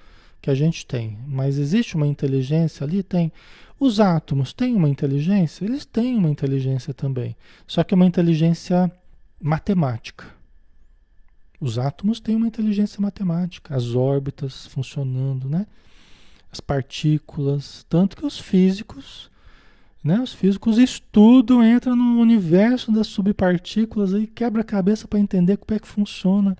[0.42, 1.18] que a gente tem.
[1.28, 3.04] Mas existe uma inteligência ali?
[3.04, 3.34] Tem.
[3.78, 5.66] Os átomos têm uma inteligência?
[5.66, 7.36] Eles têm uma inteligência também.
[7.68, 8.90] Só que é uma inteligência
[9.42, 10.39] matemática.
[11.60, 15.68] Os átomos têm uma inteligência matemática, as órbitas funcionando, né?
[16.52, 19.30] As partículas, tanto que os físicos,
[20.04, 20.22] né?
[20.22, 25.76] Os físicos estudam, entram no universo das subpartículas e quebra a cabeça para entender como
[25.76, 26.58] é que funciona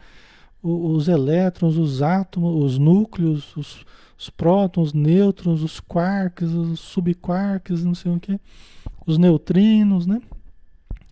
[0.62, 3.86] os elétrons, os átomos, os núcleos, os,
[4.18, 8.38] os prótons, nêutrons, os quarks, os subquarks, não sei o que,
[9.06, 10.22] os neutrinos, né?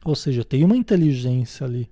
[0.04, 1.90] Ou seja, tem uma inteligência ali,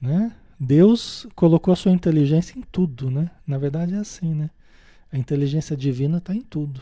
[0.00, 0.34] né?
[0.58, 3.30] Deus colocou a sua inteligência em tudo, né?
[3.46, 4.50] Na verdade é assim, né?
[5.12, 6.80] A inteligência divina está em tudo.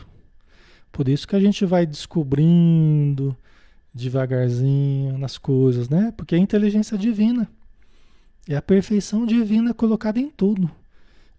[0.91, 3.37] Por isso que a gente vai descobrindo
[3.93, 6.11] devagarzinho nas coisas, né?
[6.17, 7.47] Porque é a inteligência divina.
[8.49, 10.69] É a perfeição divina colocada em tudo.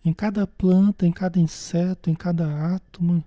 [0.05, 3.22] Em cada planta, em cada inseto, em cada átomo,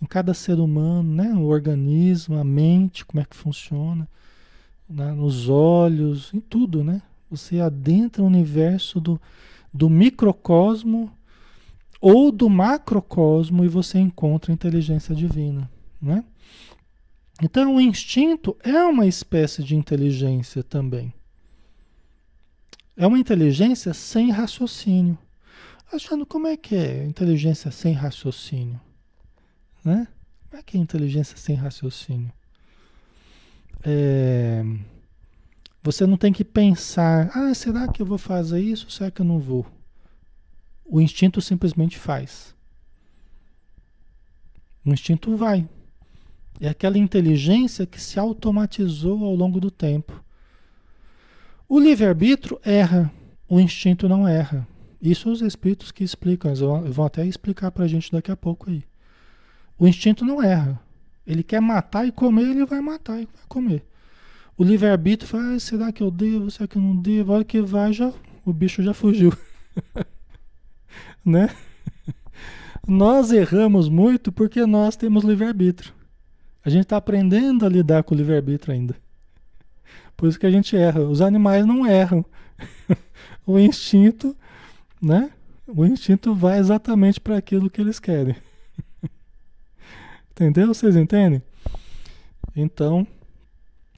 [0.00, 1.32] em cada ser humano, né?
[1.34, 4.08] O organismo, a mente, como é que funciona,
[4.88, 5.12] né?
[5.12, 7.00] nos olhos, em tudo, né?
[7.32, 9.20] Você adentra o universo do,
[9.72, 11.10] do microcosmo
[11.98, 15.70] ou do macrocosmo e você encontra a inteligência divina,
[16.00, 16.24] né?
[17.42, 21.12] Então o instinto é uma espécie de inteligência também.
[22.96, 25.16] É uma inteligência sem raciocínio.
[25.90, 28.80] Achando como é que é inteligência sem raciocínio?
[29.82, 30.06] Né?
[30.50, 32.30] Como é que é inteligência sem raciocínio?
[33.82, 34.62] É...
[35.82, 38.88] Você não tem que pensar, ah, será que eu vou fazer isso?
[38.90, 39.66] Será que eu não vou?
[40.84, 42.54] O instinto simplesmente faz.
[44.84, 45.68] O instinto vai.
[46.60, 50.22] É aquela inteligência que se automatizou ao longo do tempo
[51.68, 53.10] O livre-arbítrio erra,
[53.48, 54.68] o instinto não erra.
[55.00, 58.70] Isso os espíritos que explicam, eles vão até explicar para a gente daqui a pouco
[58.70, 58.84] aí.
[59.76, 60.80] O instinto não erra.
[61.26, 63.84] Ele quer matar e comer, ele vai matar e vai comer.
[64.62, 67.32] O livre-arbítrio fala, ah, será que eu devo, será que eu não devo?
[67.32, 68.12] A hora que vai, já,
[68.44, 69.36] o bicho já fugiu.
[71.26, 71.50] né?
[72.86, 75.92] Nós erramos muito porque nós temos livre-arbítrio.
[76.64, 78.94] A gente está aprendendo a lidar com o livre-arbítrio ainda.
[80.16, 81.00] Por isso que a gente erra.
[81.00, 82.24] Os animais não erram.
[83.44, 84.36] o instinto,
[85.02, 85.32] né?
[85.66, 88.36] O instinto vai exatamente para aquilo que eles querem.
[90.30, 90.68] Entendeu?
[90.68, 91.42] Vocês entendem?
[92.54, 93.04] Então,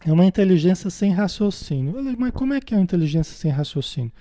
[0.04, 1.94] é uma inteligência sem raciocínio.
[2.18, 4.12] Mas como é que é uma inteligência sem raciocínio?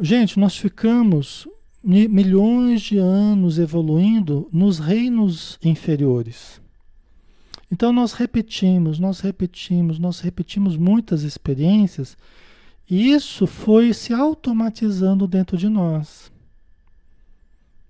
[0.00, 1.46] Gente, nós ficamos
[1.82, 6.60] milhões de anos evoluindo nos reinos inferiores.
[7.70, 12.16] Então nós repetimos, nós repetimos, nós repetimos muitas experiências
[12.88, 16.32] e isso foi se automatizando dentro de nós.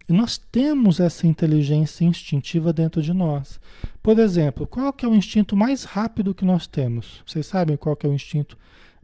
[0.08, 3.60] E nós temos essa inteligência instintiva dentro de nós.
[4.04, 7.22] Por exemplo, qual que é o instinto mais rápido que nós temos?
[7.26, 8.58] Vocês sabem qual que é o instinto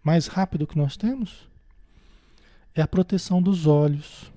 [0.04, 1.48] mais rápido que nós temos?
[2.74, 4.30] É a proteção dos olhos.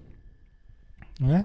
[1.20, 1.43] Não é?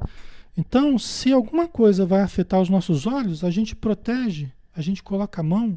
[0.56, 5.40] Então, se alguma coisa vai afetar os nossos olhos, a gente protege a gente coloca
[5.40, 5.76] a mão,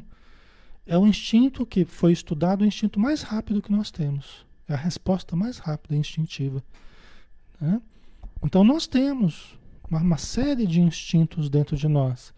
[0.86, 4.46] é o instinto que foi estudado, o instinto mais rápido que nós temos.
[4.68, 6.62] É a resposta mais rápida, instintiva.
[7.60, 7.82] Né?
[8.44, 9.58] Então nós temos
[9.90, 12.32] uma, uma série de instintos dentro de nós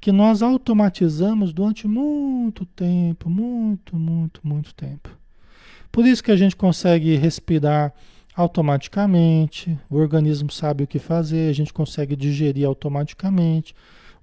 [0.00, 5.10] que nós automatizamos durante muito tempo, muito, muito, muito tempo.
[5.90, 7.92] Por isso que a gente consegue respirar
[8.34, 13.74] automaticamente, o organismo sabe o que fazer, a gente consegue digerir automaticamente,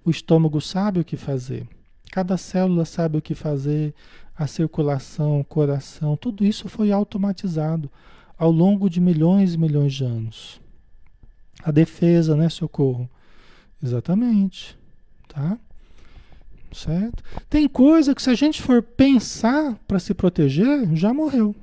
[0.06, 1.68] o estômago sabe o que fazer.
[2.12, 3.94] Cada célula sabe o que fazer,
[4.38, 7.92] a circulação, o coração, tudo isso foi automatizado
[8.38, 10.62] ao longo de milhões e milhões de anos.
[11.62, 13.10] A defesa, né, socorro?
[13.84, 14.78] Exatamente,
[15.36, 15.58] tá?
[16.72, 17.24] Certo?
[17.50, 21.54] Tem coisa que se a gente for pensar para se proteger, já morreu.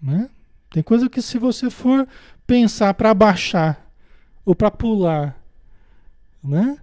[0.00, 0.28] Né?
[0.70, 2.06] Tem coisa que se você for
[2.46, 3.88] pensar para baixar
[4.44, 5.40] ou para pular,
[6.42, 6.76] né?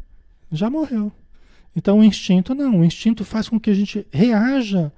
[0.52, 1.12] Já morreu.
[1.76, 4.92] Então o instinto não, o instinto faz com que a gente reaja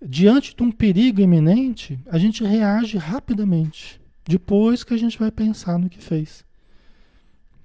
[0.00, 5.78] diante de um perigo iminente, a gente reage rapidamente, depois que a gente vai pensar
[5.78, 6.44] no que fez.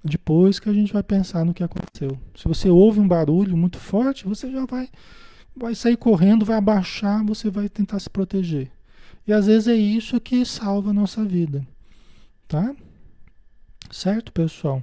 [0.04, 2.18] Depois que a gente vai pensar no que aconteceu.
[2.36, 4.88] Se você ouve um barulho muito forte, você já vai
[5.56, 8.70] vai sair correndo, vai abaixar, você vai tentar se proteger.
[9.26, 11.66] E às vezes é isso que salva a nossa vida.
[12.48, 12.74] Tá?
[13.90, 14.82] Certo, pessoal?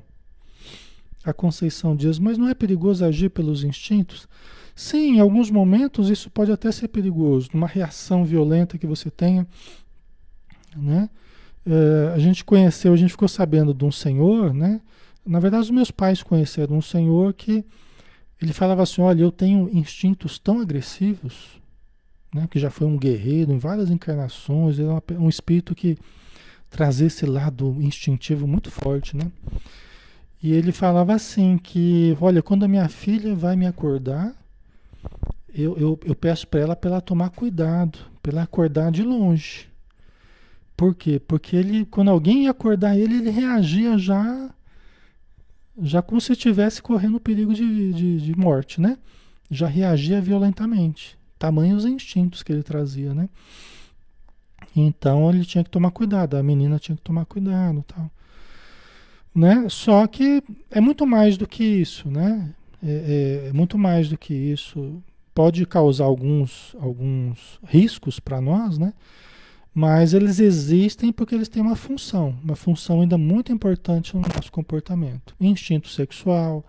[1.23, 4.27] A Conceição diz, mas não é perigoso agir pelos instintos?
[4.73, 9.45] Sim, em alguns momentos isso pode até ser perigoso, numa reação violenta que você tenha.
[10.75, 11.09] Né?
[11.65, 14.81] É, a gente conheceu, a gente ficou sabendo de um senhor, né?
[15.25, 17.63] Na verdade, os meus pais conheceram um senhor que
[18.41, 21.61] ele falava assim: olha, eu tenho instintos tão agressivos,
[22.33, 22.47] né?
[22.49, 25.97] Que já foi um guerreiro em várias encarnações, era um espírito que
[26.69, 29.31] trazia esse lado instintivo muito forte, né?
[30.41, 34.33] E ele falava assim que, olha, quando a minha filha vai me acordar,
[35.53, 39.69] eu, eu, eu peço para ela ela tomar cuidado, para ela acordar de longe.
[40.75, 41.19] Por quê?
[41.19, 44.49] Porque ele, quando alguém ia acordar ele, ele reagia já,
[45.81, 48.97] já como se estivesse correndo perigo de, de, de morte, né?
[49.49, 51.17] Já reagia violentamente.
[51.37, 53.27] Tamanhos instintos que ele trazia, né?
[54.75, 58.09] Então ele tinha que tomar cuidado, a menina tinha que tomar cuidado, tal.
[59.33, 59.67] Né?
[59.69, 62.53] Só que é muito mais do que isso, né?
[62.83, 65.01] É, é, é muito mais do que isso.
[65.33, 68.93] Pode causar alguns, alguns riscos para nós, né?
[69.73, 74.51] Mas eles existem porque eles têm uma função, uma função ainda muito importante no nosso
[74.51, 75.33] comportamento.
[75.39, 76.65] Instinto sexual,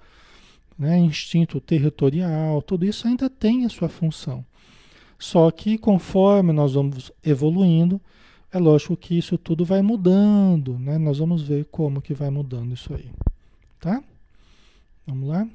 [0.79, 0.99] né?
[0.99, 4.45] instinto territorial, tudo isso ainda tem a sua função.
[5.19, 8.01] Só que conforme nós vamos evoluindo,
[8.53, 10.99] é lógico que isso tudo vai mudando, né?
[10.99, 13.09] Nós vamos ver como que vai mudando isso aí,
[13.81, 14.03] tá?
[15.07, 15.49] Vamos lá?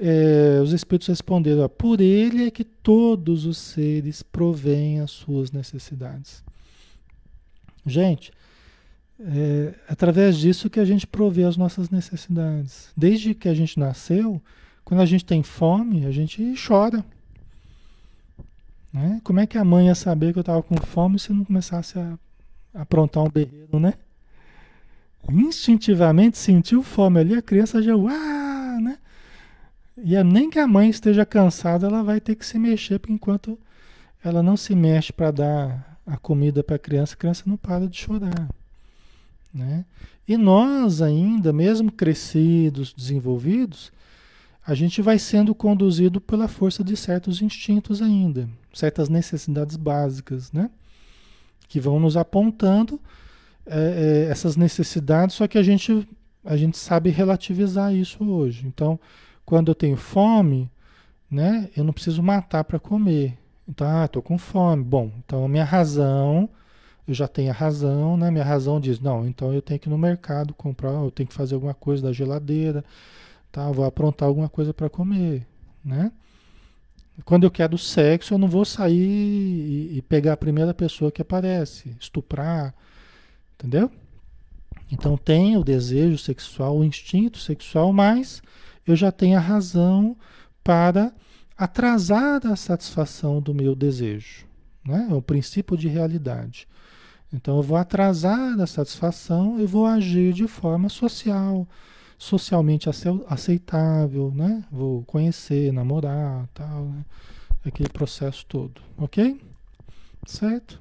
[0.00, 5.50] É, os Espíritos responderam: ó, por ele é que todos os seres provêm as suas
[5.50, 6.44] necessidades.
[7.84, 8.32] Gente,
[9.20, 12.90] é através disso que a gente provê as nossas necessidades.
[12.96, 14.40] Desde que a gente nasceu,
[14.84, 17.04] quando a gente tem fome, a gente chora.
[18.92, 19.20] Né?
[19.24, 21.98] Como é que a mãe ia saber que eu estava com fome se não começasse
[21.98, 22.16] a,
[22.72, 23.94] aprontar um berreiro, né?
[25.28, 28.53] Instintivamente sentiu fome ali, a criança já, né?
[29.96, 33.58] E é nem que a mãe esteja cansada, ela vai ter que se mexer enquanto
[34.22, 37.88] ela não se mexe para dar a comida para a criança, a criança não para
[37.88, 38.48] de chorar.
[39.52, 39.84] Né?
[40.26, 43.92] E nós ainda, mesmo crescidos, desenvolvidos,
[44.66, 50.70] a gente vai sendo conduzido pela força de certos instintos ainda, certas necessidades básicas, né?
[51.68, 52.98] Que vão nos apontando
[53.66, 56.08] é, é, essas necessidades, só que a gente,
[56.42, 58.66] a gente sabe relativizar isso hoje.
[58.66, 58.98] Então,
[59.44, 60.70] quando eu tenho fome,
[61.30, 61.70] né?
[61.76, 63.36] Eu não preciso matar para comer.
[63.68, 64.82] Então, ah, tô com fome.
[64.82, 66.48] Bom, então a minha razão,
[67.06, 68.30] eu já tenho a razão, né?
[68.30, 71.34] Minha razão diz, não, então eu tenho que ir no mercado comprar, eu tenho que
[71.34, 72.84] fazer alguma coisa da geladeira,
[73.52, 73.70] tá?
[73.70, 75.46] Vou aprontar alguma coisa para comer,
[75.84, 76.12] né?
[77.24, 81.22] Quando eu quero sexo, eu não vou sair e, e, pegar a primeira pessoa que
[81.22, 82.74] aparece, estuprar,
[83.54, 83.88] entendeu?
[84.90, 88.42] Então tem o desejo sexual, o instinto sexual, mas
[88.86, 90.16] eu já tenho a razão
[90.62, 91.12] para
[91.56, 94.46] atrasar a satisfação do meu desejo,
[94.84, 95.08] né?
[95.10, 96.66] É o princípio de realidade.
[97.32, 101.66] Então eu vou atrasar a satisfação, eu vou agir de forma social,
[102.16, 102.88] socialmente
[103.28, 104.64] aceitável, né?
[104.70, 107.04] Vou conhecer, namorar, tal, né?
[107.64, 109.40] aquele processo todo, ok?
[110.26, 110.80] Certo?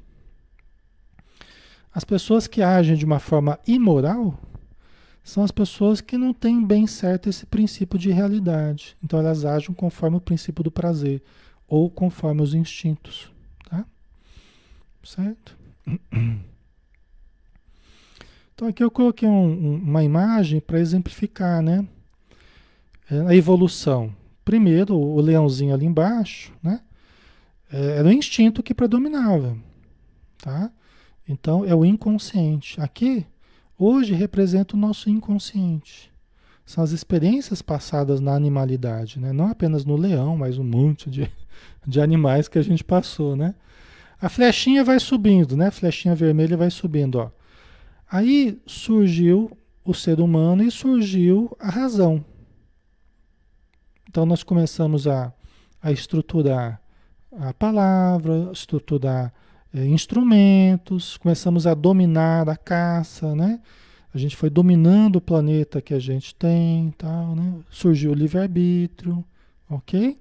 [1.93, 4.39] As pessoas que agem de uma forma imoral
[5.23, 8.97] são as pessoas que não têm bem certo esse princípio de realidade.
[9.01, 11.23] Então elas agem conforme o princípio do prazer
[11.67, 13.31] ou conforme os instintos,
[13.69, 13.85] tá?
[15.03, 15.57] Certo?
[18.55, 21.87] Então aqui eu coloquei um, uma imagem para exemplificar, né?
[23.09, 24.15] É, a evolução.
[24.45, 26.81] Primeiro, o leãozinho ali embaixo, né?
[27.71, 29.57] É, era o instinto que predominava,
[30.37, 30.71] tá?
[31.27, 32.79] Então é o inconsciente.
[32.79, 33.25] Aqui,
[33.77, 36.11] hoje representa o nosso inconsciente.
[36.65, 39.33] São as experiências passadas na animalidade, né?
[39.33, 41.29] Não apenas no leão, mas um monte de,
[41.85, 43.55] de animais que a gente passou, né?
[44.21, 45.67] A flechinha vai subindo, né?
[45.67, 47.31] A flechinha vermelha vai subindo, ó.
[48.09, 52.23] Aí surgiu o ser humano e surgiu a razão.
[54.07, 55.33] Então nós começamos a,
[55.81, 56.79] a estruturar
[57.39, 59.33] a palavra, estruturar
[59.73, 63.59] instrumentos, começamos a dominar a caça, né?
[64.13, 67.55] A gente foi dominando o planeta que a gente tem, tal, né?
[67.71, 69.25] Surgiu o livre-arbítrio,
[69.67, 70.19] ok?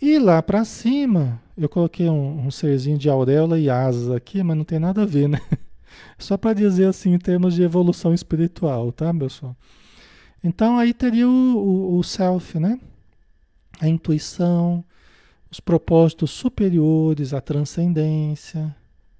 [0.00, 4.56] E lá para cima, eu coloquei um, um serzinho de auréola e asas aqui, mas
[4.56, 5.40] não tem nada a ver, né?
[6.18, 9.54] Só para dizer assim, em termos de evolução espiritual, tá, pessoal?
[10.42, 12.80] Então aí teria o, o, o self, né?
[13.78, 14.82] A intuição,
[15.50, 18.74] os propósitos superiores, a transcendência,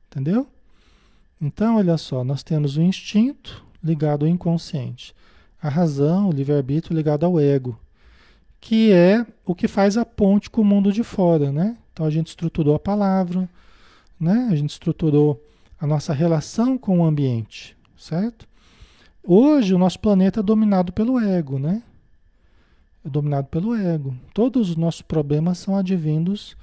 [0.06, 0.46] entendeu?
[1.40, 5.14] Então, olha só, nós temos o instinto ligado ao inconsciente,
[5.60, 7.78] a razão, o livre-arbítrio ligado ao ego,
[8.60, 11.76] que é o que faz a ponte com o mundo de fora, né?
[11.92, 13.48] Então a gente estruturou a palavra,
[14.18, 14.48] né?
[14.50, 15.42] A gente estruturou
[15.80, 18.46] a nossa relação com o ambiente, certo?
[19.22, 21.82] Hoje o nosso planeta é dominado pelo ego, né?
[23.05, 24.14] É dominado pelo ego.
[24.34, 26.57] Todos os nossos problemas são advindos.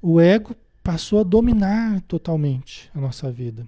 [0.00, 3.66] O ego passou a dominar totalmente a nossa vida.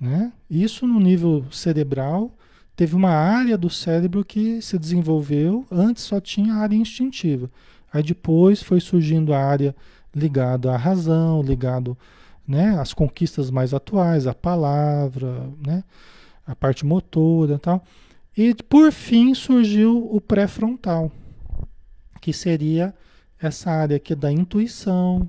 [0.00, 0.32] Né?
[0.50, 2.32] Isso no nível cerebral,
[2.76, 7.48] teve uma área do cérebro que se desenvolveu, antes só tinha a área instintiva.
[7.92, 9.74] Aí depois foi surgindo a área
[10.14, 11.96] ligada à razão, ligado
[12.46, 15.82] né, as conquistas mais atuais, a palavra, né,
[16.46, 17.84] a parte motora e tal.
[18.36, 21.10] E por fim surgiu o pré-frontal,
[22.20, 22.94] que seria
[23.38, 25.28] essa área aqui da intuição,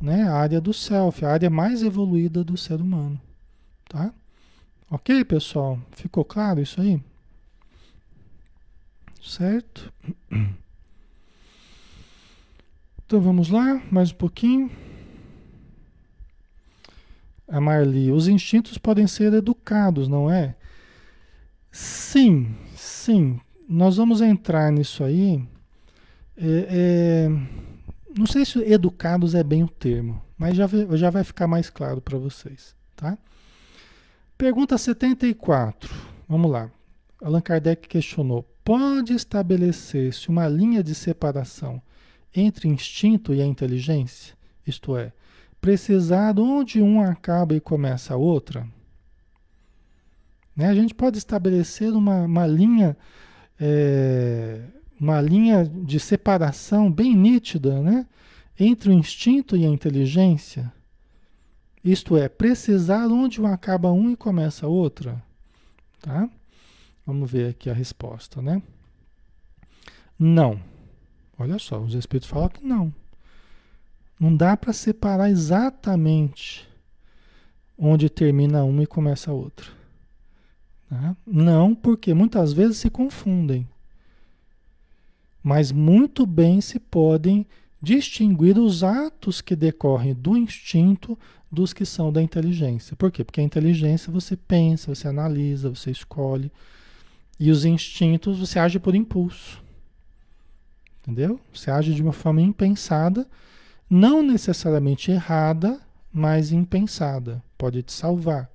[0.00, 3.20] né, a área do self, a área mais evoluída do ser humano,
[3.88, 4.12] tá?
[4.90, 5.78] Ok, pessoal?
[5.92, 7.00] Ficou claro isso aí?
[9.22, 9.92] Certo?
[13.06, 14.70] Então vamos lá, mais um pouquinho.
[17.46, 20.54] A Marli, os instintos podem ser educados, não é?
[21.70, 23.40] Sim, sim.
[23.68, 25.42] Nós vamos entrar nisso aí.
[26.36, 27.28] É, é,
[28.16, 32.00] não sei se educados é bem o termo, mas já, já vai ficar mais claro
[32.00, 33.16] para vocês, tá?
[34.36, 35.94] Pergunta 74.
[36.26, 36.70] Vamos lá.
[37.22, 41.80] Allan Kardec questionou: pode estabelecer-se uma linha de separação
[42.34, 44.34] entre instinto e a inteligência?
[44.66, 45.12] Isto é,
[45.60, 48.66] precisar onde um acaba e começa a outra.
[50.60, 50.68] Né?
[50.68, 52.94] A gente pode estabelecer uma, uma linha
[53.58, 54.60] é,
[55.00, 58.06] uma linha de separação bem nítida né?
[58.58, 60.70] entre o instinto e a inteligência.
[61.82, 65.22] Isto é, precisar onde acaba um e começa a outra.
[65.98, 66.28] Tá?
[67.06, 68.62] Vamos ver aqui a resposta, né?
[70.18, 70.60] Não.
[71.38, 72.92] Olha só, os espíritos falam que não.
[74.20, 76.68] Não dá para separar exatamente
[77.78, 79.79] onde termina uma e começa a outra.
[80.90, 81.16] Tá?
[81.24, 83.66] Não, porque muitas vezes se confundem.
[85.40, 87.46] Mas muito bem se podem
[87.80, 91.16] distinguir os atos que decorrem do instinto
[91.50, 92.96] dos que são da inteligência.
[92.96, 93.24] Por quê?
[93.24, 96.50] Porque a inteligência você pensa, você analisa, você escolhe.
[97.38, 99.62] E os instintos você age por impulso.
[101.00, 101.40] Entendeu?
[101.54, 103.26] Você age de uma forma impensada,
[103.88, 105.80] não necessariamente errada,
[106.12, 107.42] mas impensada.
[107.56, 108.50] Pode te salvar.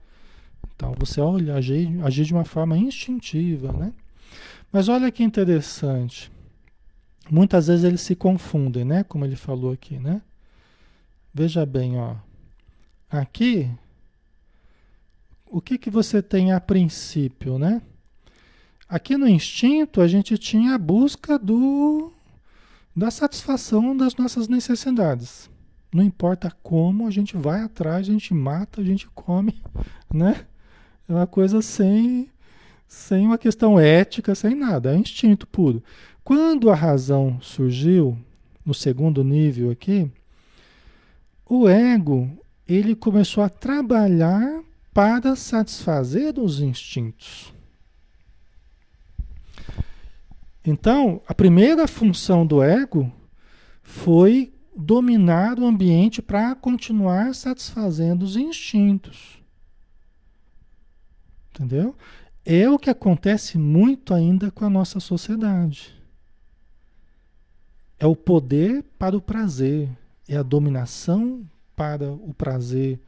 [0.75, 3.93] Então você olha, agir, agir de uma forma instintiva, né?
[4.71, 6.31] Mas olha que interessante.
[7.29, 9.03] Muitas vezes eles se confundem, né?
[9.03, 10.21] Como ele falou aqui, né?
[11.33, 12.15] Veja bem, ó.
[13.09, 13.69] Aqui,
[15.45, 17.81] o que que você tem a princípio, né?
[18.87, 22.11] Aqui no instinto a gente tinha a busca do
[22.95, 25.49] da satisfação das nossas necessidades.
[25.93, 29.61] Não importa como, a gente vai atrás, a gente mata, a gente come,
[30.13, 30.45] né?
[31.07, 32.29] É uma coisa sem
[32.87, 35.83] sem uma questão ética, sem nada, é instinto puro.
[36.23, 38.17] Quando a razão surgiu,
[38.65, 40.09] no segundo nível aqui,
[41.47, 42.29] o ego,
[42.67, 47.53] ele começou a trabalhar para satisfazer os instintos.
[50.65, 53.11] Então, a primeira função do ego
[53.83, 59.44] foi dominar o ambiente para continuar satisfazendo os instintos.
[61.55, 61.95] Entendeu?
[62.43, 65.95] É o que acontece muito ainda com a nossa sociedade.
[67.97, 69.89] É o poder para o prazer,
[70.27, 72.99] é a dominação para o prazer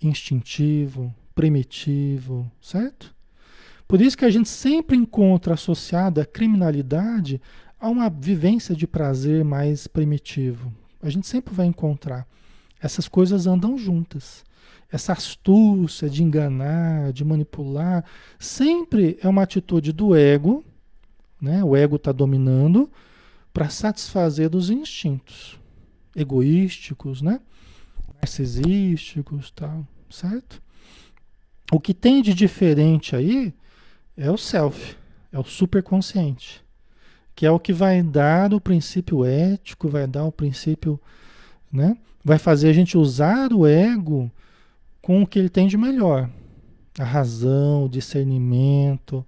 [0.00, 3.14] instintivo, primitivo, certo?
[3.86, 7.40] Por isso que a gente sempre encontra associada a criminalidade
[7.78, 10.72] a uma vivência de prazer mais primitivo.
[11.02, 12.26] A gente sempre vai encontrar.
[12.80, 14.45] Essas coisas andam juntas.
[14.90, 18.04] Essa astúcia de enganar, de manipular,
[18.38, 20.64] sempre é uma atitude do ego,
[21.40, 21.62] né?
[21.64, 22.90] O ego está dominando
[23.52, 25.58] para satisfazer os instintos
[26.14, 27.40] egoísticos, né?
[28.20, 30.60] narcisísticos, tal, certo?
[31.72, 33.54] O que tem de diferente aí
[34.16, 34.96] é o self,
[35.32, 36.64] é o superconsciente,
[37.34, 41.00] que é o que vai dar o princípio ético, vai dar o princípio,
[41.72, 41.96] né?
[42.24, 44.30] Vai fazer a gente usar o ego
[45.06, 46.28] com o que ele tem de melhor,
[46.98, 49.24] a razão, o discernimento,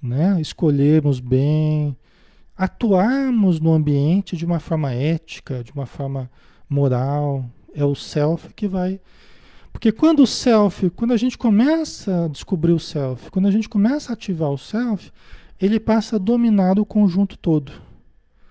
[0.00, 0.40] né?
[0.40, 1.96] Escolhermos bem,
[2.56, 6.30] atuarmos no ambiente de uma forma ética, de uma forma
[6.68, 7.44] moral.
[7.74, 9.00] É o self que vai.
[9.72, 13.68] Porque quando o self, quando a gente começa a descobrir o self, quando a gente
[13.68, 15.10] começa a ativar o self,
[15.60, 17.72] ele passa a dominar o conjunto todo.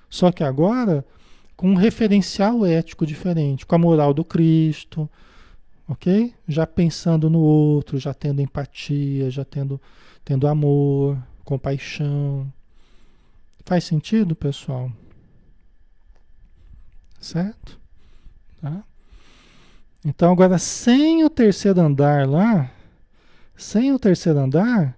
[0.10, 1.06] Só que agora
[1.56, 5.10] com um referencial ético diferente, com a moral do Cristo,
[5.90, 6.34] ok?
[6.48, 9.82] Já pensando no outro, já tendo empatia, já tendo,
[10.24, 12.50] tendo amor, compaixão,
[13.70, 14.92] Faz sentido, pessoal?
[17.22, 17.80] Certo?
[18.60, 18.84] Tá?
[20.04, 22.72] Então, agora, sem o terceiro andar lá,
[23.56, 24.98] sem o terceiro andar,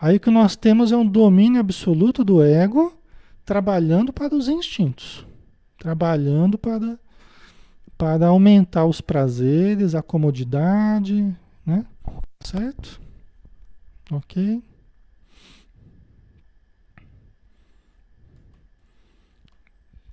[0.00, 2.92] aí o que nós temos é um domínio absoluto do ego
[3.44, 5.24] trabalhando para os instintos,
[5.78, 6.98] trabalhando para,
[7.98, 11.36] para aumentar os prazeres, a comodidade,
[11.66, 11.84] né?
[12.40, 13.00] Certo?
[14.12, 14.62] Ok?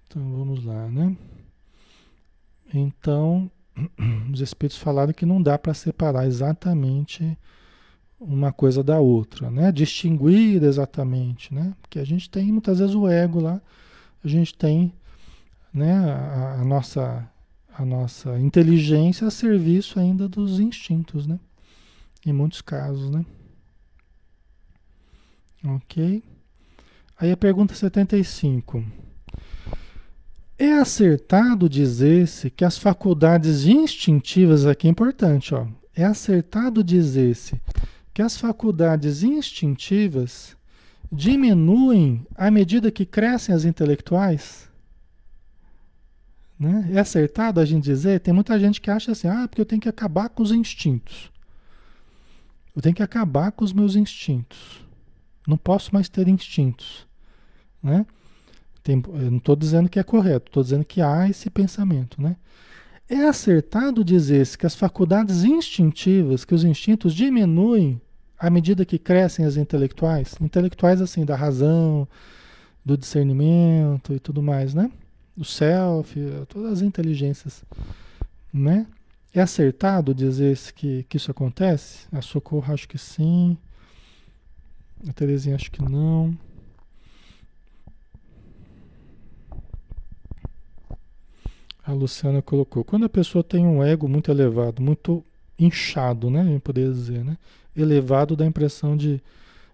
[0.07, 1.15] Então vamos lá, né?
[2.73, 3.51] Então,
[4.33, 7.37] os espíritos falaram que não dá para separar exatamente
[8.19, 9.71] uma coisa da outra, né?
[9.71, 11.75] Distinguir exatamente, né?
[11.81, 13.61] Porque a gente tem muitas vezes o ego lá,
[14.23, 14.91] a gente tem,
[15.71, 17.29] né, a, a nossa
[17.77, 21.39] a nossa inteligência a serviço ainda dos instintos, né?
[22.25, 23.25] Em muitos casos, né?
[25.65, 26.23] OK?
[27.19, 28.83] Aí a pergunta 75.
[30.57, 37.59] É acertado dizer-se que as faculdades instintivas, aqui é importante, ó, é acertado dizer-se
[38.13, 40.55] que as faculdades instintivas
[41.11, 44.69] diminuem à medida que crescem as intelectuais?
[46.59, 46.89] Né?
[46.93, 48.19] É acertado a gente dizer?
[48.21, 51.31] Tem muita gente que acha assim, ah, porque eu tenho que acabar com os instintos.
[52.75, 54.83] Eu tenho que acabar com os meus instintos.
[55.47, 57.05] Não posso mais ter instintos.
[57.81, 58.05] Né?
[58.83, 62.35] Tem, eu não estou dizendo que é correto, estou dizendo que há esse pensamento, né?
[63.07, 68.01] É acertado dizer-se que as faculdades instintivas, que os instintos diminuem
[68.37, 72.07] à medida que crescem as intelectuais, intelectuais assim da razão,
[72.83, 74.91] do discernimento e tudo mais, né?
[75.37, 76.15] O self,
[76.47, 77.63] todas as inteligências,
[78.53, 78.87] né?
[79.33, 82.07] É acertado dizer que, que isso acontece?
[82.11, 83.57] A Socorro acho que sim.
[85.07, 86.33] A Terezinha acho que não.
[91.85, 92.83] A Luciana colocou.
[92.83, 95.23] Quando a pessoa tem um ego muito elevado, muito
[95.59, 96.43] inchado, né?
[96.45, 97.37] Gente poderia dizer, né?
[97.75, 99.21] Elevado dá a impressão de,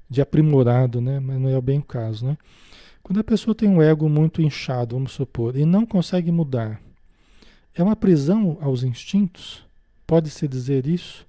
[0.09, 1.20] de aprimorado, né?
[1.20, 2.38] Mas não é bem o caso, né?
[3.04, 6.82] Quando a pessoa tem um ego muito inchado, vamos supor, e não consegue mudar,
[7.74, 9.64] é uma prisão aos instintos?
[10.06, 11.26] Pode-se dizer isso?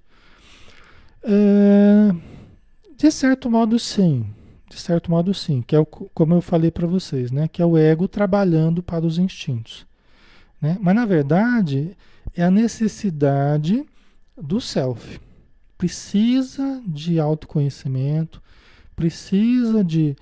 [1.23, 2.13] É,
[2.97, 4.25] de certo modo, sim.
[4.69, 5.61] De certo modo, sim.
[5.61, 7.47] Que é o, como eu falei para vocês, né?
[7.47, 9.85] Que é o ego trabalhando para os instintos.
[10.59, 10.77] Né?
[10.81, 11.95] Mas, na verdade,
[12.35, 13.85] é a necessidade
[14.35, 15.19] do self.
[15.77, 18.41] Precisa de autoconhecimento,
[18.95, 20.15] precisa de,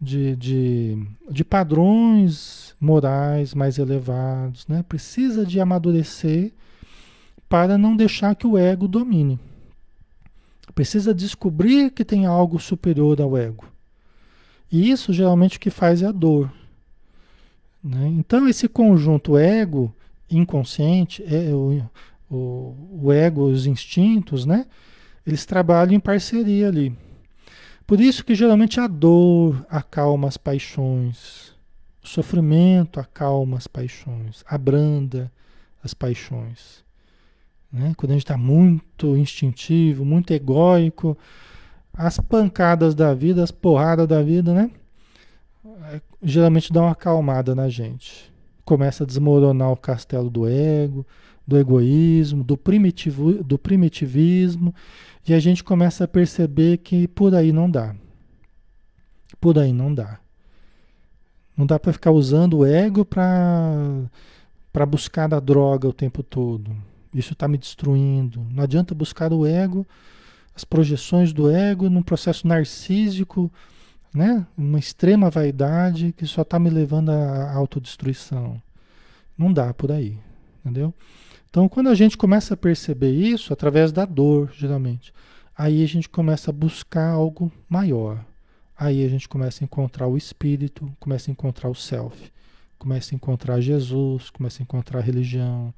[0.00, 4.84] de, de, de padrões morais mais elevados, né?
[4.88, 6.52] precisa de amadurecer
[7.48, 9.38] para não deixar que o ego domine.
[10.74, 13.64] Precisa descobrir que tem algo superior ao ego.
[14.70, 16.52] E isso geralmente o que faz é a dor.
[17.82, 18.08] Né?
[18.18, 19.92] Então esse conjunto ego
[20.30, 21.82] inconsciente, é o,
[22.30, 24.66] o, o ego, os instintos, né?
[25.26, 26.94] Eles trabalham em parceria ali.
[27.88, 31.54] Por isso que geralmente a dor acalma as paixões,
[32.04, 35.32] o sofrimento acalma as paixões, abranda
[35.82, 36.84] as paixões.
[37.72, 37.94] Né?
[37.96, 41.16] Quando a gente está muito instintivo, muito egóico,
[41.94, 44.70] as pancadas da vida, as porradas da vida, né?
[45.90, 48.30] É, geralmente dá uma acalmada na gente.
[48.68, 51.06] Começa a desmoronar o castelo do ego,
[51.46, 54.74] do egoísmo, do, primitivo, do primitivismo,
[55.26, 57.96] e a gente começa a perceber que por aí não dá.
[59.40, 60.20] Por aí não dá.
[61.56, 64.10] Não dá para ficar usando o ego para
[64.86, 66.76] buscar a droga o tempo todo.
[67.14, 68.46] Isso está me destruindo.
[68.50, 69.86] Não adianta buscar o ego,
[70.54, 73.50] as projeções do ego num processo narcísico,
[74.18, 74.44] né?
[74.56, 78.60] uma extrema vaidade que só está me levando à autodestruição.
[79.38, 80.18] Não dá por aí,
[80.58, 80.92] entendeu?
[81.48, 85.14] Então, quando a gente começa a perceber isso, através da dor, geralmente,
[85.56, 88.18] aí a gente começa a buscar algo maior.
[88.76, 92.32] Aí a gente começa a encontrar o espírito, começa a encontrar o self,
[92.76, 95.72] começa a encontrar Jesus, começa a encontrar a religião,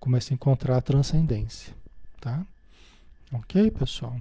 [0.00, 1.74] começa a encontrar a transcendência,
[2.18, 2.42] tá?
[3.30, 4.16] Ok, pessoal?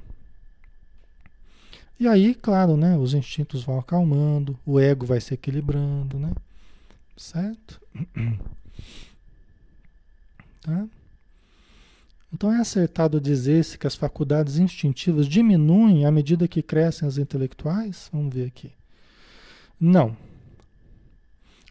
[2.02, 6.34] E aí, claro, né, os instintos vão acalmando, o ego vai se equilibrando, né?
[7.16, 7.80] Certo?
[10.64, 10.88] Tá?
[12.32, 18.10] Então é acertado dizer-se que as faculdades instintivas diminuem à medida que crescem as intelectuais?
[18.14, 18.72] Vamos ver aqui.
[19.80, 20.16] Não.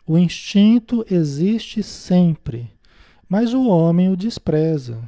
[0.05, 2.69] O instinto existe sempre,
[3.29, 5.01] mas o homem o despreza.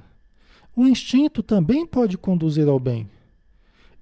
[0.77, 3.09] O instinto também pode conduzir ao bem.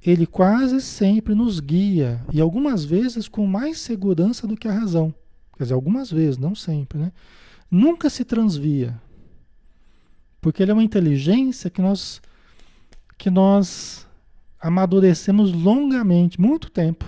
[0.05, 5.15] Ele quase sempre nos guia, e algumas vezes com mais segurança do que a razão.
[5.57, 7.13] Quer dizer, algumas vezes, não sempre, né?
[7.71, 9.01] Nunca se transvia,
[10.41, 12.21] porque ele é uma inteligência que nós,
[13.19, 14.07] que nós
[14.61, 17.05] amadurecemos longamente, muito tempo.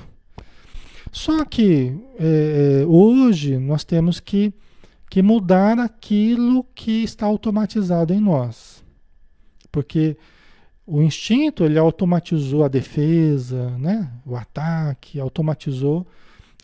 [1.10, 4.52] Só que é, é, hoje nós temos que,
[5.10, 8.82] que mudar aquilo que está automatizado em nós.
[9.70, 10.16] Porque
[10.86, 14.10] o instinto ele automatizou a defesa, né?
[14.26, 16.06] o ataque, automatizou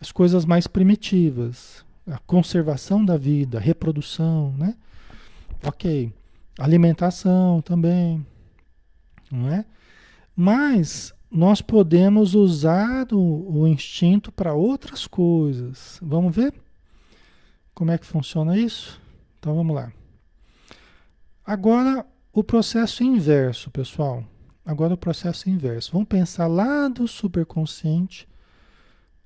[0.00, 4.74] as coisas mais primitivas, a conservação da vida, a reprodução, né?
[5.64, 6.12] Ok.
[6.58, 8.24] Alimentação também,
[9.30, 9.64] não é?
[10.34, 15.98] Mas nós podemos usar o, o instinto para outras coisas.
[16.00, 16.54] Vamos ver
[17.74, 19.00] como é que funciona isso?
[19.38, 19.92] Então vamos lá.
[21.44, 22.04] Agora
[22.38, 24.24] o processo inverso, pessoal.
[24.64, 25.90] Agora o processo inverso.
[25.90, 28.28] Vamos pensar lá do superconsciente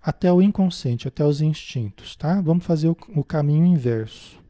[0.00, 2.40] até o inconsciente, até os instintos, tá?
[2.40, 4.40] Vamos fazer o, o caminho inverso,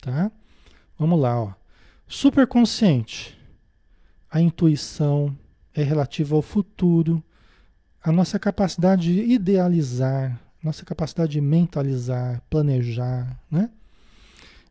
[0.00, 0.32] tá?
[0.98, 1.52] Vamos lá, ó.
[2.06, 3.38] Superconsciente.
[4.30, 5.36] A intuição
[5.74, 7.22] é relativa ao futuro,
[8.02, 13.70] a nossa capacidade de idealizar, nossa capacidade de mentalizar, planejar, né?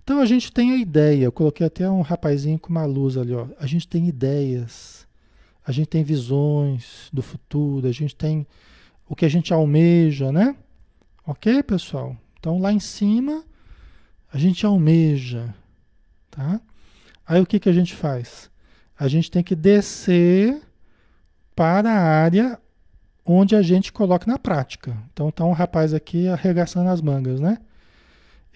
[0.07, 3.33] Então a gente tem a ideia, eu coloquei até um rapazinho com uma luz ali,
[3.33, 3.45] ó.
[3.59, 5.05] A gente tem ideias,
[5.65, 8.47] a gente tem visões do futuro, a gente tem
[9.05, 10.55] o que a gente almeja, né?
[11.25, 12.15] Ok, pessoal?
[12.39, 13.43] Então lá em cima
[14.31, 15.53] a gente almeja,
[16.31, 16.61] Tá?
[17.27, 18.49] Aí o que, que a gente faz?
[18.97, 20.61] A gente tem que descer
[21.53, 22.57] para a área
[23.25, 24.97] onde a gente coloca na prática.
[25.11, 27.57] Então tá um rapaz aqui arregaçando as mangas, né?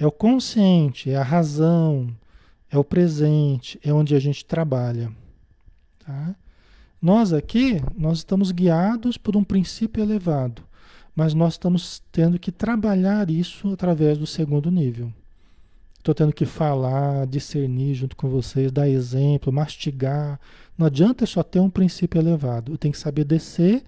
[0.01, 2.07] É o consciente, é a razão,
[2.71, 5.11] é o presente, é onde a gente trabalha.
[6.03, 6.33] Tá?
[6.99, 10.63] Nós aqui, nós estamos guiados por um princípio elevado,
[11.15, 15.13] mas nós estamos tendo que trabalhar isso através do segundo nível.
[15.99, 20.39] Estou tendo que falar, discernir junto com vocês, dar exemplo, mastigar.
[20.75, 22.71] Não adianta só ter um princípio elevado.
[22.71, 23.83] Eu tenho que saber descer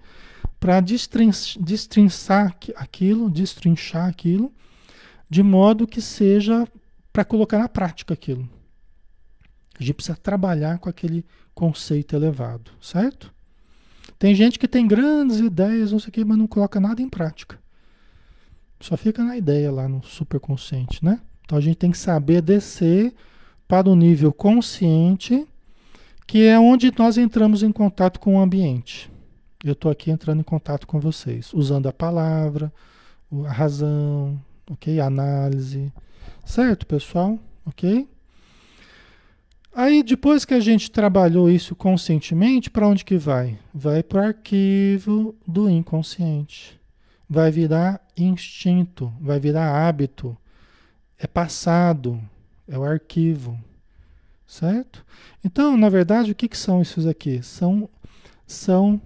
[0.60, 4.52] para destrinçar aquilo, destrinchar aquilo,
[5.28, 6.66] de modo que seja
[7.12, 8.48] para colocar na prática aquilo.
[9.78, 13.32] A gente precisa trabalhar com aquele conceito elevado, certo?
[14.18, 17.08] Tem gente que tem grandes ideias, não sei o quê, mas não coloca nada em
[17.08, 17.58] prática.
[18.80, 21.20] Só fica na ideia lá no superconsciente, né?
[21.44, 23.14] Então a gente tem que saber descer
[23.66, 25.46] para o nível consciente,
[26.26, 29.10] que é onde nós entramos em contato com o ambiente.
[29.64, 32.72] Eu estou aqui entrando em contato com vocês, usando a palavra,
[33.46, 34.40] a razão,
[34.70, 35.00] ok?
[35.00, 35.92] Análise.
[36.44, 37.38] Certo, pessoal?
[37.66, 38.08] Ok?
[39.74, 43.58] Aí depois que a gente trabalhou isso conscientemente, para onde que vai?
[43.74, 46.80] Vai para o arquivo do inconsciente.
[47.28, 50.36] Vai virar instinto, vai virar hábito,
[51.18, 52.20] é passado,
[52.68, 53.58] é o arquivo,
[54.46, 55.04] certo?
[55.44, 57.42] Então, na verdade, o que, que são esses aqui?
[57.42, 57.88] São,
[58.46, 59.00] são,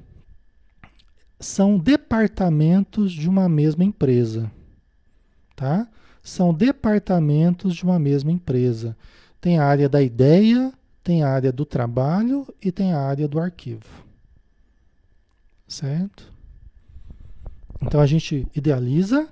[1.40, 4.50] são departamentos de uma mesma empresa,
[5.58, 5.88] tá?
[6.22, 8.96] São departamentos de uma mesma empresa.
[9.40, 13.40] Tem a área da ideia, tem a área do trabalho e tem a área do
[13.40, 14.06] arquivo.
[15.66, 16.32] Certo?
[17.82, 19.28] Então a gente idealiza,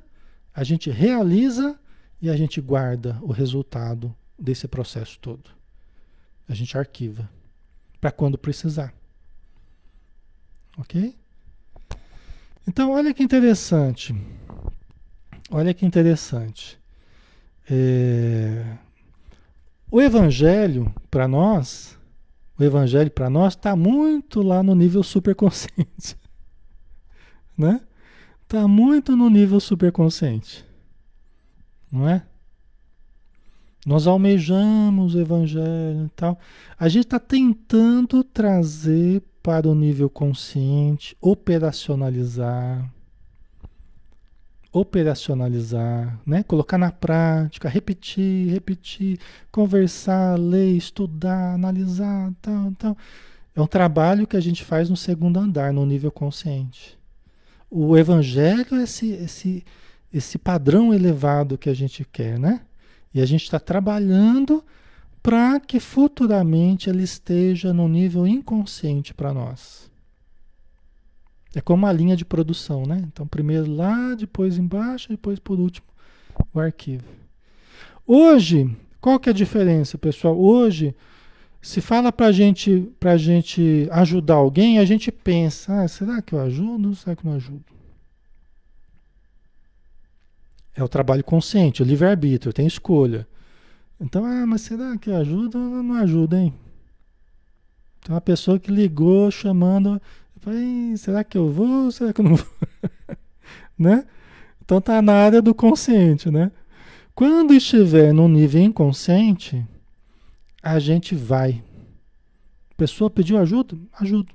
[0.53, 1.79] a gente realiza
[2.21, 5.49] e a gente guarda o resultado desse processo todo.
[6.49, 7.31] A gente arquiva
[8.01, 8.93] para quando precisar.
[10.77, 11.17] Ok?
[12.67, 14.13] Então, olha que interessante.
[15.51, 16.79] Olha que interessante.
[17.71, 18.77] É...
[19.91, 21.99] O Evangelho, para nós,
[22.59, 26.17] o Evangelho para nós está muito lá no nível superconsciente.
[27.57, 27.81] né?
[28.43, 30.67] Está muito no nível superconsciente
[31.91, 32.23] não é?
[33.85, 36.39] Nós almejamos o evangelho e tal.
[36.79, 42.93] A gente está tentando trazer para o nível consciente, operacionalizar,
[44.79, 46.43] operacionalizar, né?
[46.43, 49.19] Colocar na prática, repetir, repetir,
[49.51, 52.97] conversar, ler, estudar, analisar, tal, tal.
[53.55, 56.99] É um trabalho que a gente faz no segundo andar, no nível consciente.
[57.71, 59.65] O evangelho é esse, esse
[60.13, 62.63] esse padrão elevado que a gente quer, né?
[63.13, 64.65] E a gente está trabalhando
[65.23, 69.91] para que futuramente ele esteja no nível inconsciente para nós.
[71.57, 73.03] É como uma linha de produção, né?
[73.11, 75.87] Então, primeiro lá, depois embaixo, depois por último
[76.53, 77.07] o arquivo.
[78.07, 80.39] Hoje, qual que é a diferença, pessoal?
[80.39, 80.95] Hoje,
[81.63, 86.41] se fala para gente, a gente ajudar alguém, a gente pensa, ah, será que eu
[86.41, 86.95] ajudo?
[86.95, 87.65] Será que não ajudo?
[90.75, 93.27] É o trabalho consciente, o livre-arbítrio, tem escolha.
[93.99, 96.53] Então, ah, mas será que ajuda ou não ajuda, hein?
[98.01, 99.99] Então, a pessoa que ligou chamando,
[100.41, 102.47] falei, será que eu vou ou será que eu não vou?
[103.79, 104.07] né?
[104.65, 106.51] Então, tá na área do consciente, né?
[107.15, 109.65] Quando estiver no nível inconsciente,
[110.63, 111.63] a gente vai.
[112.71, 113.77] A pessoa pediu ajuda?
[113.99, 114.35] Ajudo.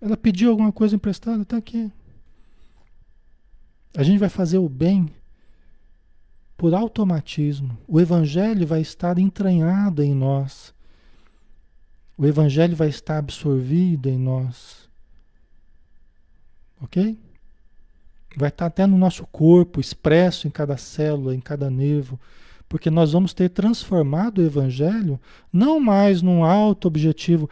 [0.00, 1.44] Ela pediu alguma coisa emprestada?
[1.44, 1.92] Tá aqui.
[3.96, 5.10] A gente vai fazer o bem
[6.56, 7.76] por automatismo.
[7.86, 10.74] O Evangelho vai estar entranhado em nós.
[12.20, 14.90] O Evangelho vai estar absorvido em nós.
[16.82, 17.18] Ok?
[18.36, 22.20] Vai estar até no nosso corpo, expresso em cada célula, em cada nervo,
[22.68, 25.18] porque nós vamos ter transformado o Evangelho
[25.50, 27.48] não mais num alto objetivo,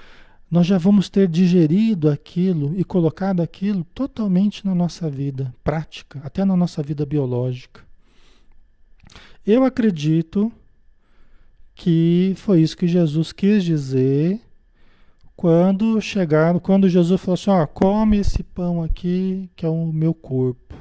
[0.50, 6.44] nós já vamos ter digerido aquilo e colocado aquilo totalmente na nossa vida prática, até
[6.44, 7.80] na nossa vida biológica.
[9.46, 10.52] Eu acredito
[11.74, 14.42] que foi isso que Jesus quis dizer
[15.38, 20.12] quando chegaram, quando Jesus falou assim, ó, come esse pão aqui, que é o meu
[20.12, 20.74] corpo.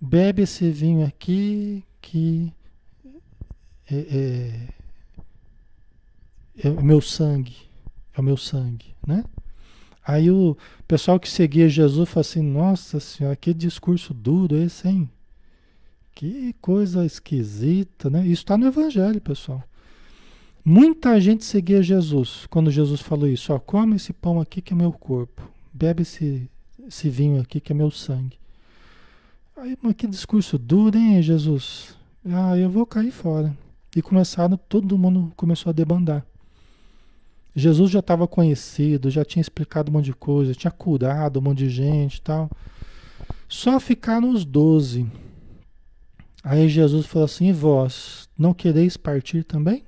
[0.00, 2.52] Bebe esse vinho aqui, que
[3.88, 4.68] é,
[6.58, 7.54] é, é o meu sangue,
[8.16, 9.22] é o meu sangue, né?
[10.04, 10.56] Aí o
[10.88, 15.08] pessoal que seguia Jesus falou assim, nossa senhora, que discurso duro esse, hein?
[16.16, 18.26] Que coisa esquisita, né?
[18.26, 19.62] Isso está no Evangelho, pessoal.
[20.68, 23.52] Muita gente seguia Jesus quando Jesus falou isso.
[23.52, 25.48] Ó, come esse pão aqui que é meu corpo.
[25.72, 26.50] Bebe esse,
[26.88, 28.36] esse vinho aqui que é meu sangue.
[29.56, 31.96] Aí, mas que discurso duro, hein, Jesus?
[32.24, 33.56] Ah, eu vou cair fora.
[33.94, 36.26] E começaram, todo mundo começou a debandar.
[37.54, 41.58] Jesus já estava conhecido, já tinha explicado um monte de coisa, tinha curado um monte
[41.58, 42.50] de gente e tal.
[43.48, 45.06] Só ficaram os doze.
[46.42, 49.85] Aí Jesus falou assim: e vós, não quereis partir também?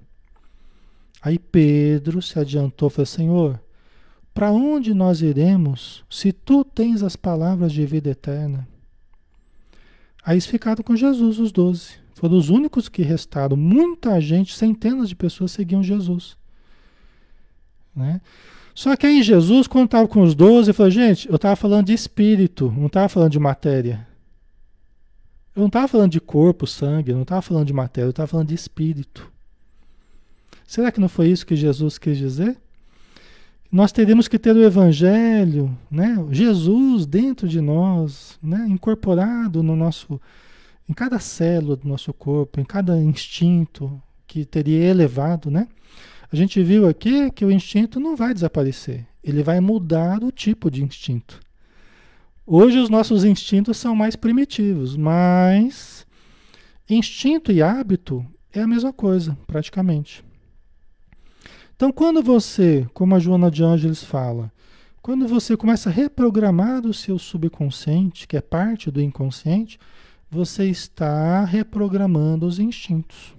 [1.20, 3.60] Aí Pedro se adiantou e falou: Senhor,
[4.32, 8.68] para onde nós iremos se tu tens as palavras de vida eterna?
[10.24, 11.94] Aí eles ficaram com Jesus, os doze.
[12.14, 13.56] Foram os únicos que restaram.
[13.56, 16.36] Muita gente, centenas de pessoas seguiam Jesus.
[17.94, 18.20] Né?
[18.74, 21.92] Só que aí Jesus, quando estava com os doze, falou: gente, eu estava falando de
[21.92, 24.06] espírito, não estava falando de matéria.
[25.54, 28.48] Eu não estava falando de corpo, sangue, não estava falando de matéria, eu estava falando
[28.48, 29.32] de espírito.
[30.68, 32.54] Será que não foi isso que Jesus quis dizer?
[33.72, 36.14] Nós teríamos que ter o Evangelho, né?
[36.30, 38.66] Jesus dentro de nós, né?
[38.68, 40.20] incorporado no nosso,
[40.86, 45.68] em cada célula do nosso corpo, em cada instinto que teria elevado, né?
[46.30, 50.70] A gente viu aqui que o instinto não vai desaparecer, ele vai mudar o tipo
[50.70, 51.40] de instinto.
[52.46, 56.06] Hoje os nossos instintos são mais primitivos, mas
[56.90, 58.22] instinto e hábito
[58.52, 60.27] é a mesma coisa, praticamente.
[61.78, 64.50] Então, quando você, como a Joana de Ângeles fala,
[65.00, 69.78] quando você começa a reprogramar o seu subconsciente, que é parte do inconsciente,
[70.28, 73.32] você está reprogramando os instintos.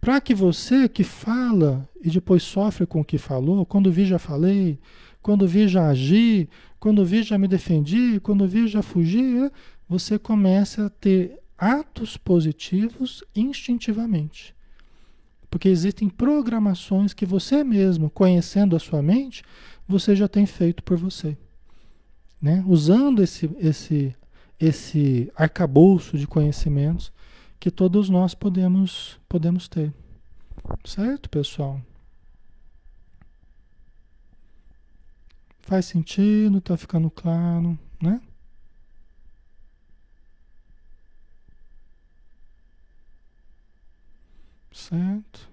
[0.00, 4.20] Para que você que fala e depois sofre com o que falou, quando vi já
[4.20, 4.78] falei,
[5.20, 6.48] quando vi já agi,
[6.78, 9.50] quando vi já me defendi, quando vi já fugi,
[9.88, 14.54] você começa a ter atos positivos instintivamente.
[15.50, 19.42] Porque existem programações que você mesmo, conhecendo a sua mente,
[19.86, 21.36] você já tem feito por você.
[22.40, 22.64] Né?
[22.66, 24.14] Usando esse, esse,
[24.58, 27.12] esse arcabouço de conhecimentos
[27.58, 29.92] que todos nós podemos, podemos ter.
[30.84, 31.80] Certo, pessoal?
[35.58, 38.20] Faz sentido, tá ficando claro, né?
[44.72, 45.48] Certo?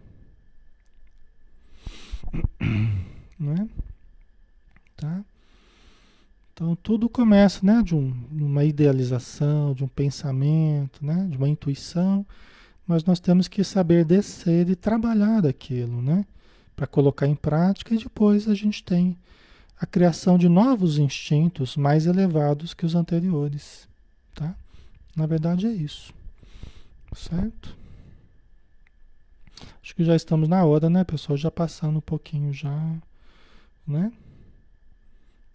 [3.40, 3.70] Né?
[4.96, 5.24] Tá?
[6.58, 12.26] Então tudo começa, né, de, um, uma idealização, de um pensamento, né, de uma intuição,
[12.88, 16.26] mas nós temos que saber descer e trabalhar daquilo, né,
[16.76, 19.16] para colocar em prática e depois a gente tem
[19.80, 23.88] a criação de novos instintos mais elevados que os anteriores,
[24.34, 24.56] tá?
[25.16, 26.12] Na verdade é isso,
[27.16, 27.78] certo?
[29.82, 31.38] Acho que já estamos na hora, né, pessoal?
[31.38, 32.96] Já passando um pouquinho já,
[33.86, 34.12] né?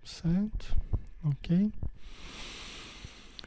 [0.04, 0.76] Certo?
[1.24, 1.72] Ok?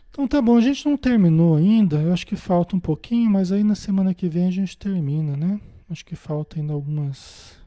[0.09, 1.97] Então tá bom, a gente não terminou ainda.
[2.01, 5.35] Eu acho que falta um pouquinho, mas aí na semana que vem a gente termina,
[5.35, 5.59] né?
[5.89, 7.57] Acho que falta ainda algumas.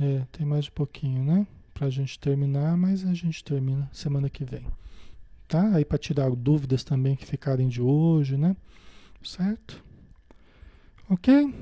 [0.00, 1.46] É, tem mais um pouquinho, né?
[1.72, 4.66] Pra gente terminar, mas a gente termina semana que vem.
[5.46, 5.74] Tá?
[5.74, 8.56] Aí para tirar dúvidas também que ficarem de hoje, né?
[9.22, 9.84] Certo?
[11.10, 11.54] Ok?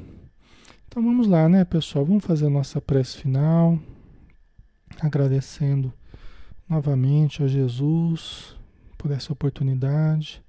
[0.88, 2.04] Então vamos lá, né, pessoal?
[2.04, 3.78] Vamos fazer a nossa prece final
[5.00, 5.92] agradecendo
[6.68, 8.56] novamente a Jesus
[8.98, 10.42] por essa oportunidade.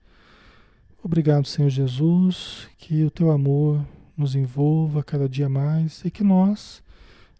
[1.03, 3.85] Obrigado, Senhor Jesus, que o teu amor
[4.17, 6.81] nos envolva cada dia mais e que nós,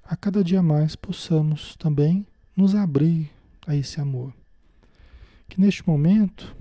[0.03, 2.23] a cada dia mais, possamos também
[2.55, 3.31] nos abrir
[3.65, 4.31] a esse amor.
[5.49, 6.55] Que neste momento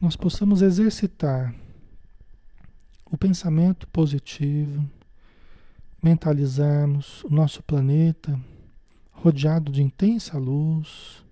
[0.00, 1.52] nós possamos exercitar
[3.10, 4.88] o pensamento positivo,
[6.02, 8.40] mentalizarmos o nosso planeta
[9.12, 11.24] rodeado de intensa luz,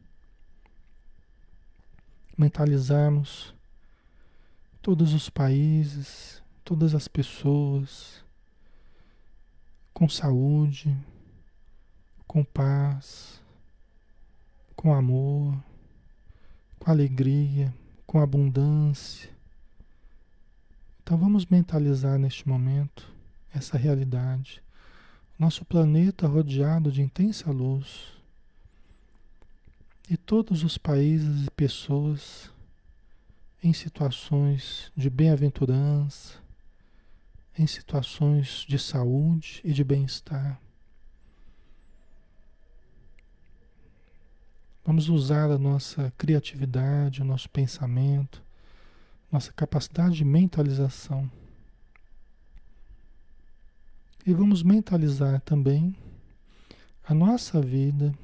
[2.37, 3.55] mentalizarmos
[4.83, 8.25] todos os países, todas as pessoas
[9.95, 10.97] com saúde,
[12.27, 13.41] com paz,
[14.77, 15.57] com amor,
[16.79, 17.75] com alegria,
[18.07, 19.38] com abundância.
[21.09, 23.10] Então vamos mentalizar neste momento
[23.51, 24.62] essa realidade
[25.39, 28.12] nosso planeta rodeado de intensa luz
[30.10, 32.51] e todos os países e pessoas
[33.64, 36.35] em situações de bem-aventurança,
[37.59, 40.60] em situações de saúde e de bem-estar.
[44.85, 48.47] Vamos usar a nossa criatividade, o nosso pensamento,
[49.31, 51.31] nossa capacidade de mentalização
[54.27, 55.95] e vamos mentalizar também
[57.05, 58.15] a nossa vida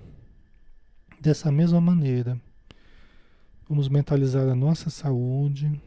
[1.20, 2.38] dessa mesma maneira.
[3.66, 5.80] Vamos mentalizar a nossa saúde,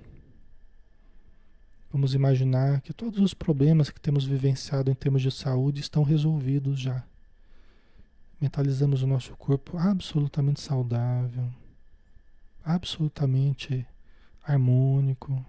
[1.90, 6.80] Vamos imaginar que todos os problemas que temos vivenciado em termos de saúde estão resolvidos
[6.80, 7.04] já.
[8.40, 11.50] Mentalizamos o nosso corpo absolutamente saudável,
[12.64, 13.88] absolutamente
[14.48, 15.46] harmônico.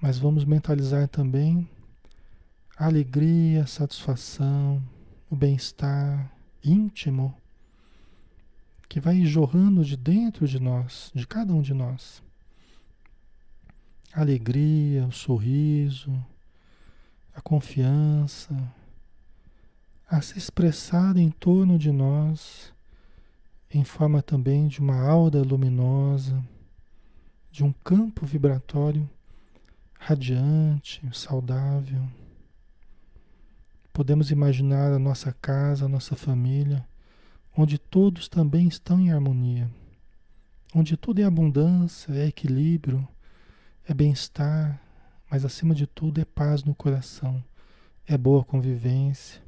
[0.00, 1.68] Mas vamos mentalizar também
[2.76, 4.82] a alegria, a satisfação,
[5.30, 6.30] o bem-estar
[6.62, 7.34] íntimo
[8.88, 12.22] que vai jorrando de dentro de nós, de cada um de nós.
[14.12, 16.12] A alegria, o sorriso,
[17.34, 18.54] a confiança,
[20.08, 22.72] a se expressar em torno de nós
[23.74, 26.40] em forma também de uma aura luminosa,
[27.54, 29.08] de um campo vibratório
[29.96, 32.04] radiante, saudável.
[33.92, 36.84] Podemos imaginar a nossa casa, a nossa família,
[37.56, 39.70] onde todos também estão em harmonia,
[40.74, 43.06] onde tudo é abundância, é equilíbrio,
[43.86, 44.82] é bem-estar,
[45.30, 47.40] mas acima de tudo é paz no coração,
[48.04, 49.40] é boa convivência,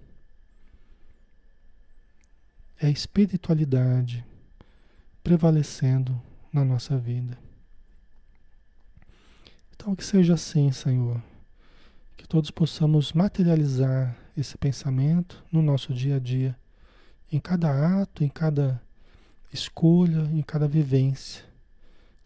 [2.80, 4.24] é espiritualidade
[5.24, 6.22] prevalecendo
[6.52, 7.45] na nossa vida.
[9.86, 11.22] Então, que seja assim, Senhor,
[12.16, 16.58] que todos possamos materializar esse pensamento no nosso dia a dia,
[17.30, 18.82] em cada ato, em cada
[19.52, 21.44] escolha, em cada vivência,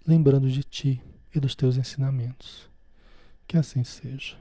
[0.07, 1.03] lembrando de Ti
[1.35, 2.67] e dos Teus ensinamentos.
[3.47, 4.39] Que assim seja.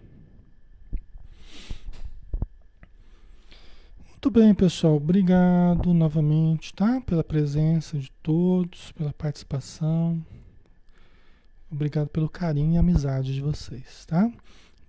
[4.07, 4.95] Muito bem, pessoal.
[4.95, 7.01] Obrigado novamente, tá?
[7.01, 10.25] Pela presença de todos, pela participação.
[11.71, 14.31] Obrigado pelo carinho e amizade de vocês, tá?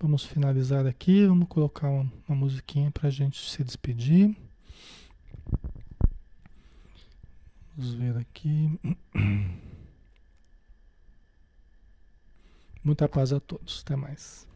[0.00, 1.26] Vamos finalizar aqui.
[1.26, 4.34] Vamos colocar uma, uma musiquinha para a gente se despedir.
[7.76, 8.80] Vamos ver aqui.
[12.82, 13.82] Muita paz a todos.
[13.84, 14.48] Até mais.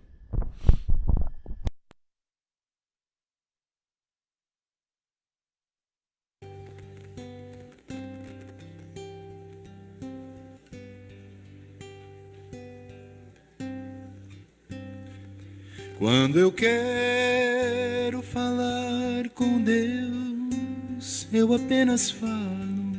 [16.05, 22.93] Quando eu quero falar com Deus, eu apenas falo.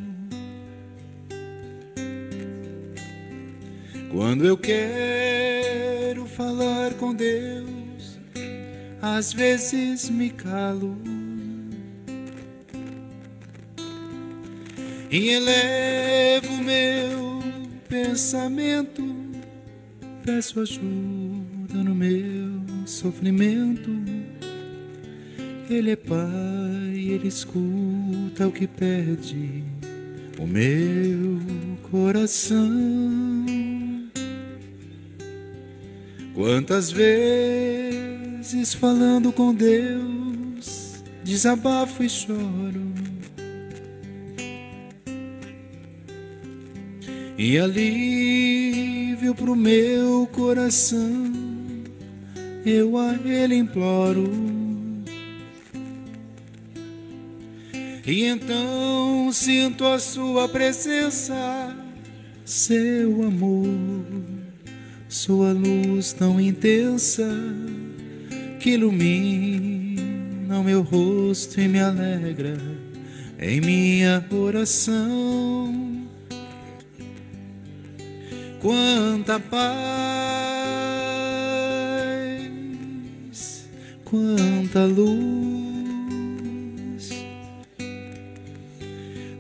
[4.12, 8.20] Quando eu quero falar com Deus,
[9.00, 10.98] às vezes me calo.
[15.12, 17.44] E elevo meu
[17.88, 19.16] pensamento,
[20.24, 22.55] peço ajuda no meu
[22.86, 23.90] sofrimento.
[25.70, 26.20] Ele é Pai,
[26.94, 29.64] Ele escuta o que pede
[30.40, 31.40] o meu
[31.90, 33.46] coração.
[36.34, 42.94] Quantas vezes falando com Deus, desabafo e choro.
[47.38, 51.45] E alívio pro meu coração
[52.66, 54.32] eu a Ele imploro.
[58.06, 61.76] E então sinto a Sua presença,
[62.44, 63.68] seu amor,
[65.08, 67.28] Sua luz tão intensa
[68.60, 72.58] que ilumina o meu rosto e me alegra
[73.40, 76.06] em minha oração.
[78.60, 80.55] Quanta paz
[84.06, 85.26] quanta luz.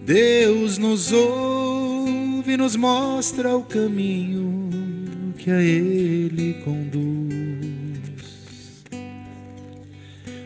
[0.03, 4.69] Deus nos ouve e nos mostra o caminho
[5.37, 7.15] que a Ele conduz.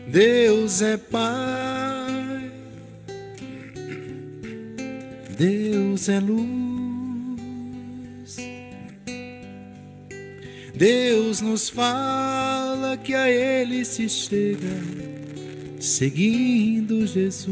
[0.06, 2.50] Deus é Pai,
[5.36, 6.69] Deus é luz.
[10.80, 14.80] Deus nos fala que a Ele se chega,
[15.78, 17.44] seguindo Jesus.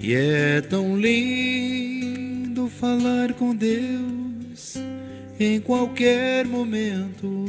[0.00, 4.76] E é tão lindo falar com Deus
[5.38, 7.44] em qualquer momento.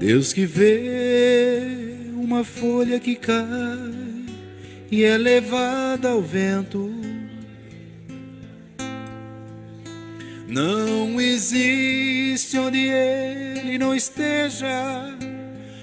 [0.00, 3.44] Deus que vê uma folha que cai
[4.90, 7.03] e é levada ao vento
[10.54, 15.12] Não existe onde Ele não esteja,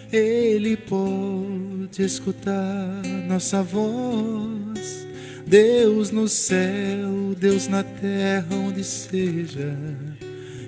[0.10, 5.06] Ele pode escutar nossa voz.
[5.46, 9.78] Deus no céu, Deus na terra onde seja,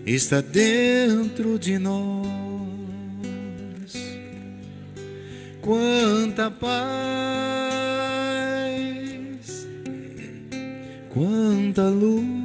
[0.06, 2.28] está dentro de nós.
[5.62, 6.76] Quanta paz,
[11.10, 12.43] quanta luz.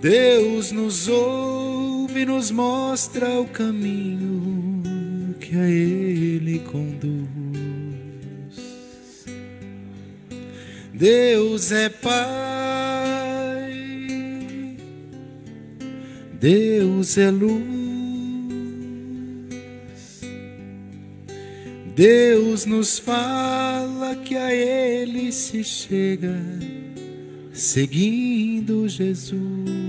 [0.00, 7.28] Deus nos ouve e nos mostra o caminho que a Ele conduz.
[10.92, 12.18] Deus é Pai,
[16.40, 17.78] Deus é luz.
[21.96, 26.36] Deus nos fala que a Ele se chega,
[27.52, 29.87] seguindo Jesus.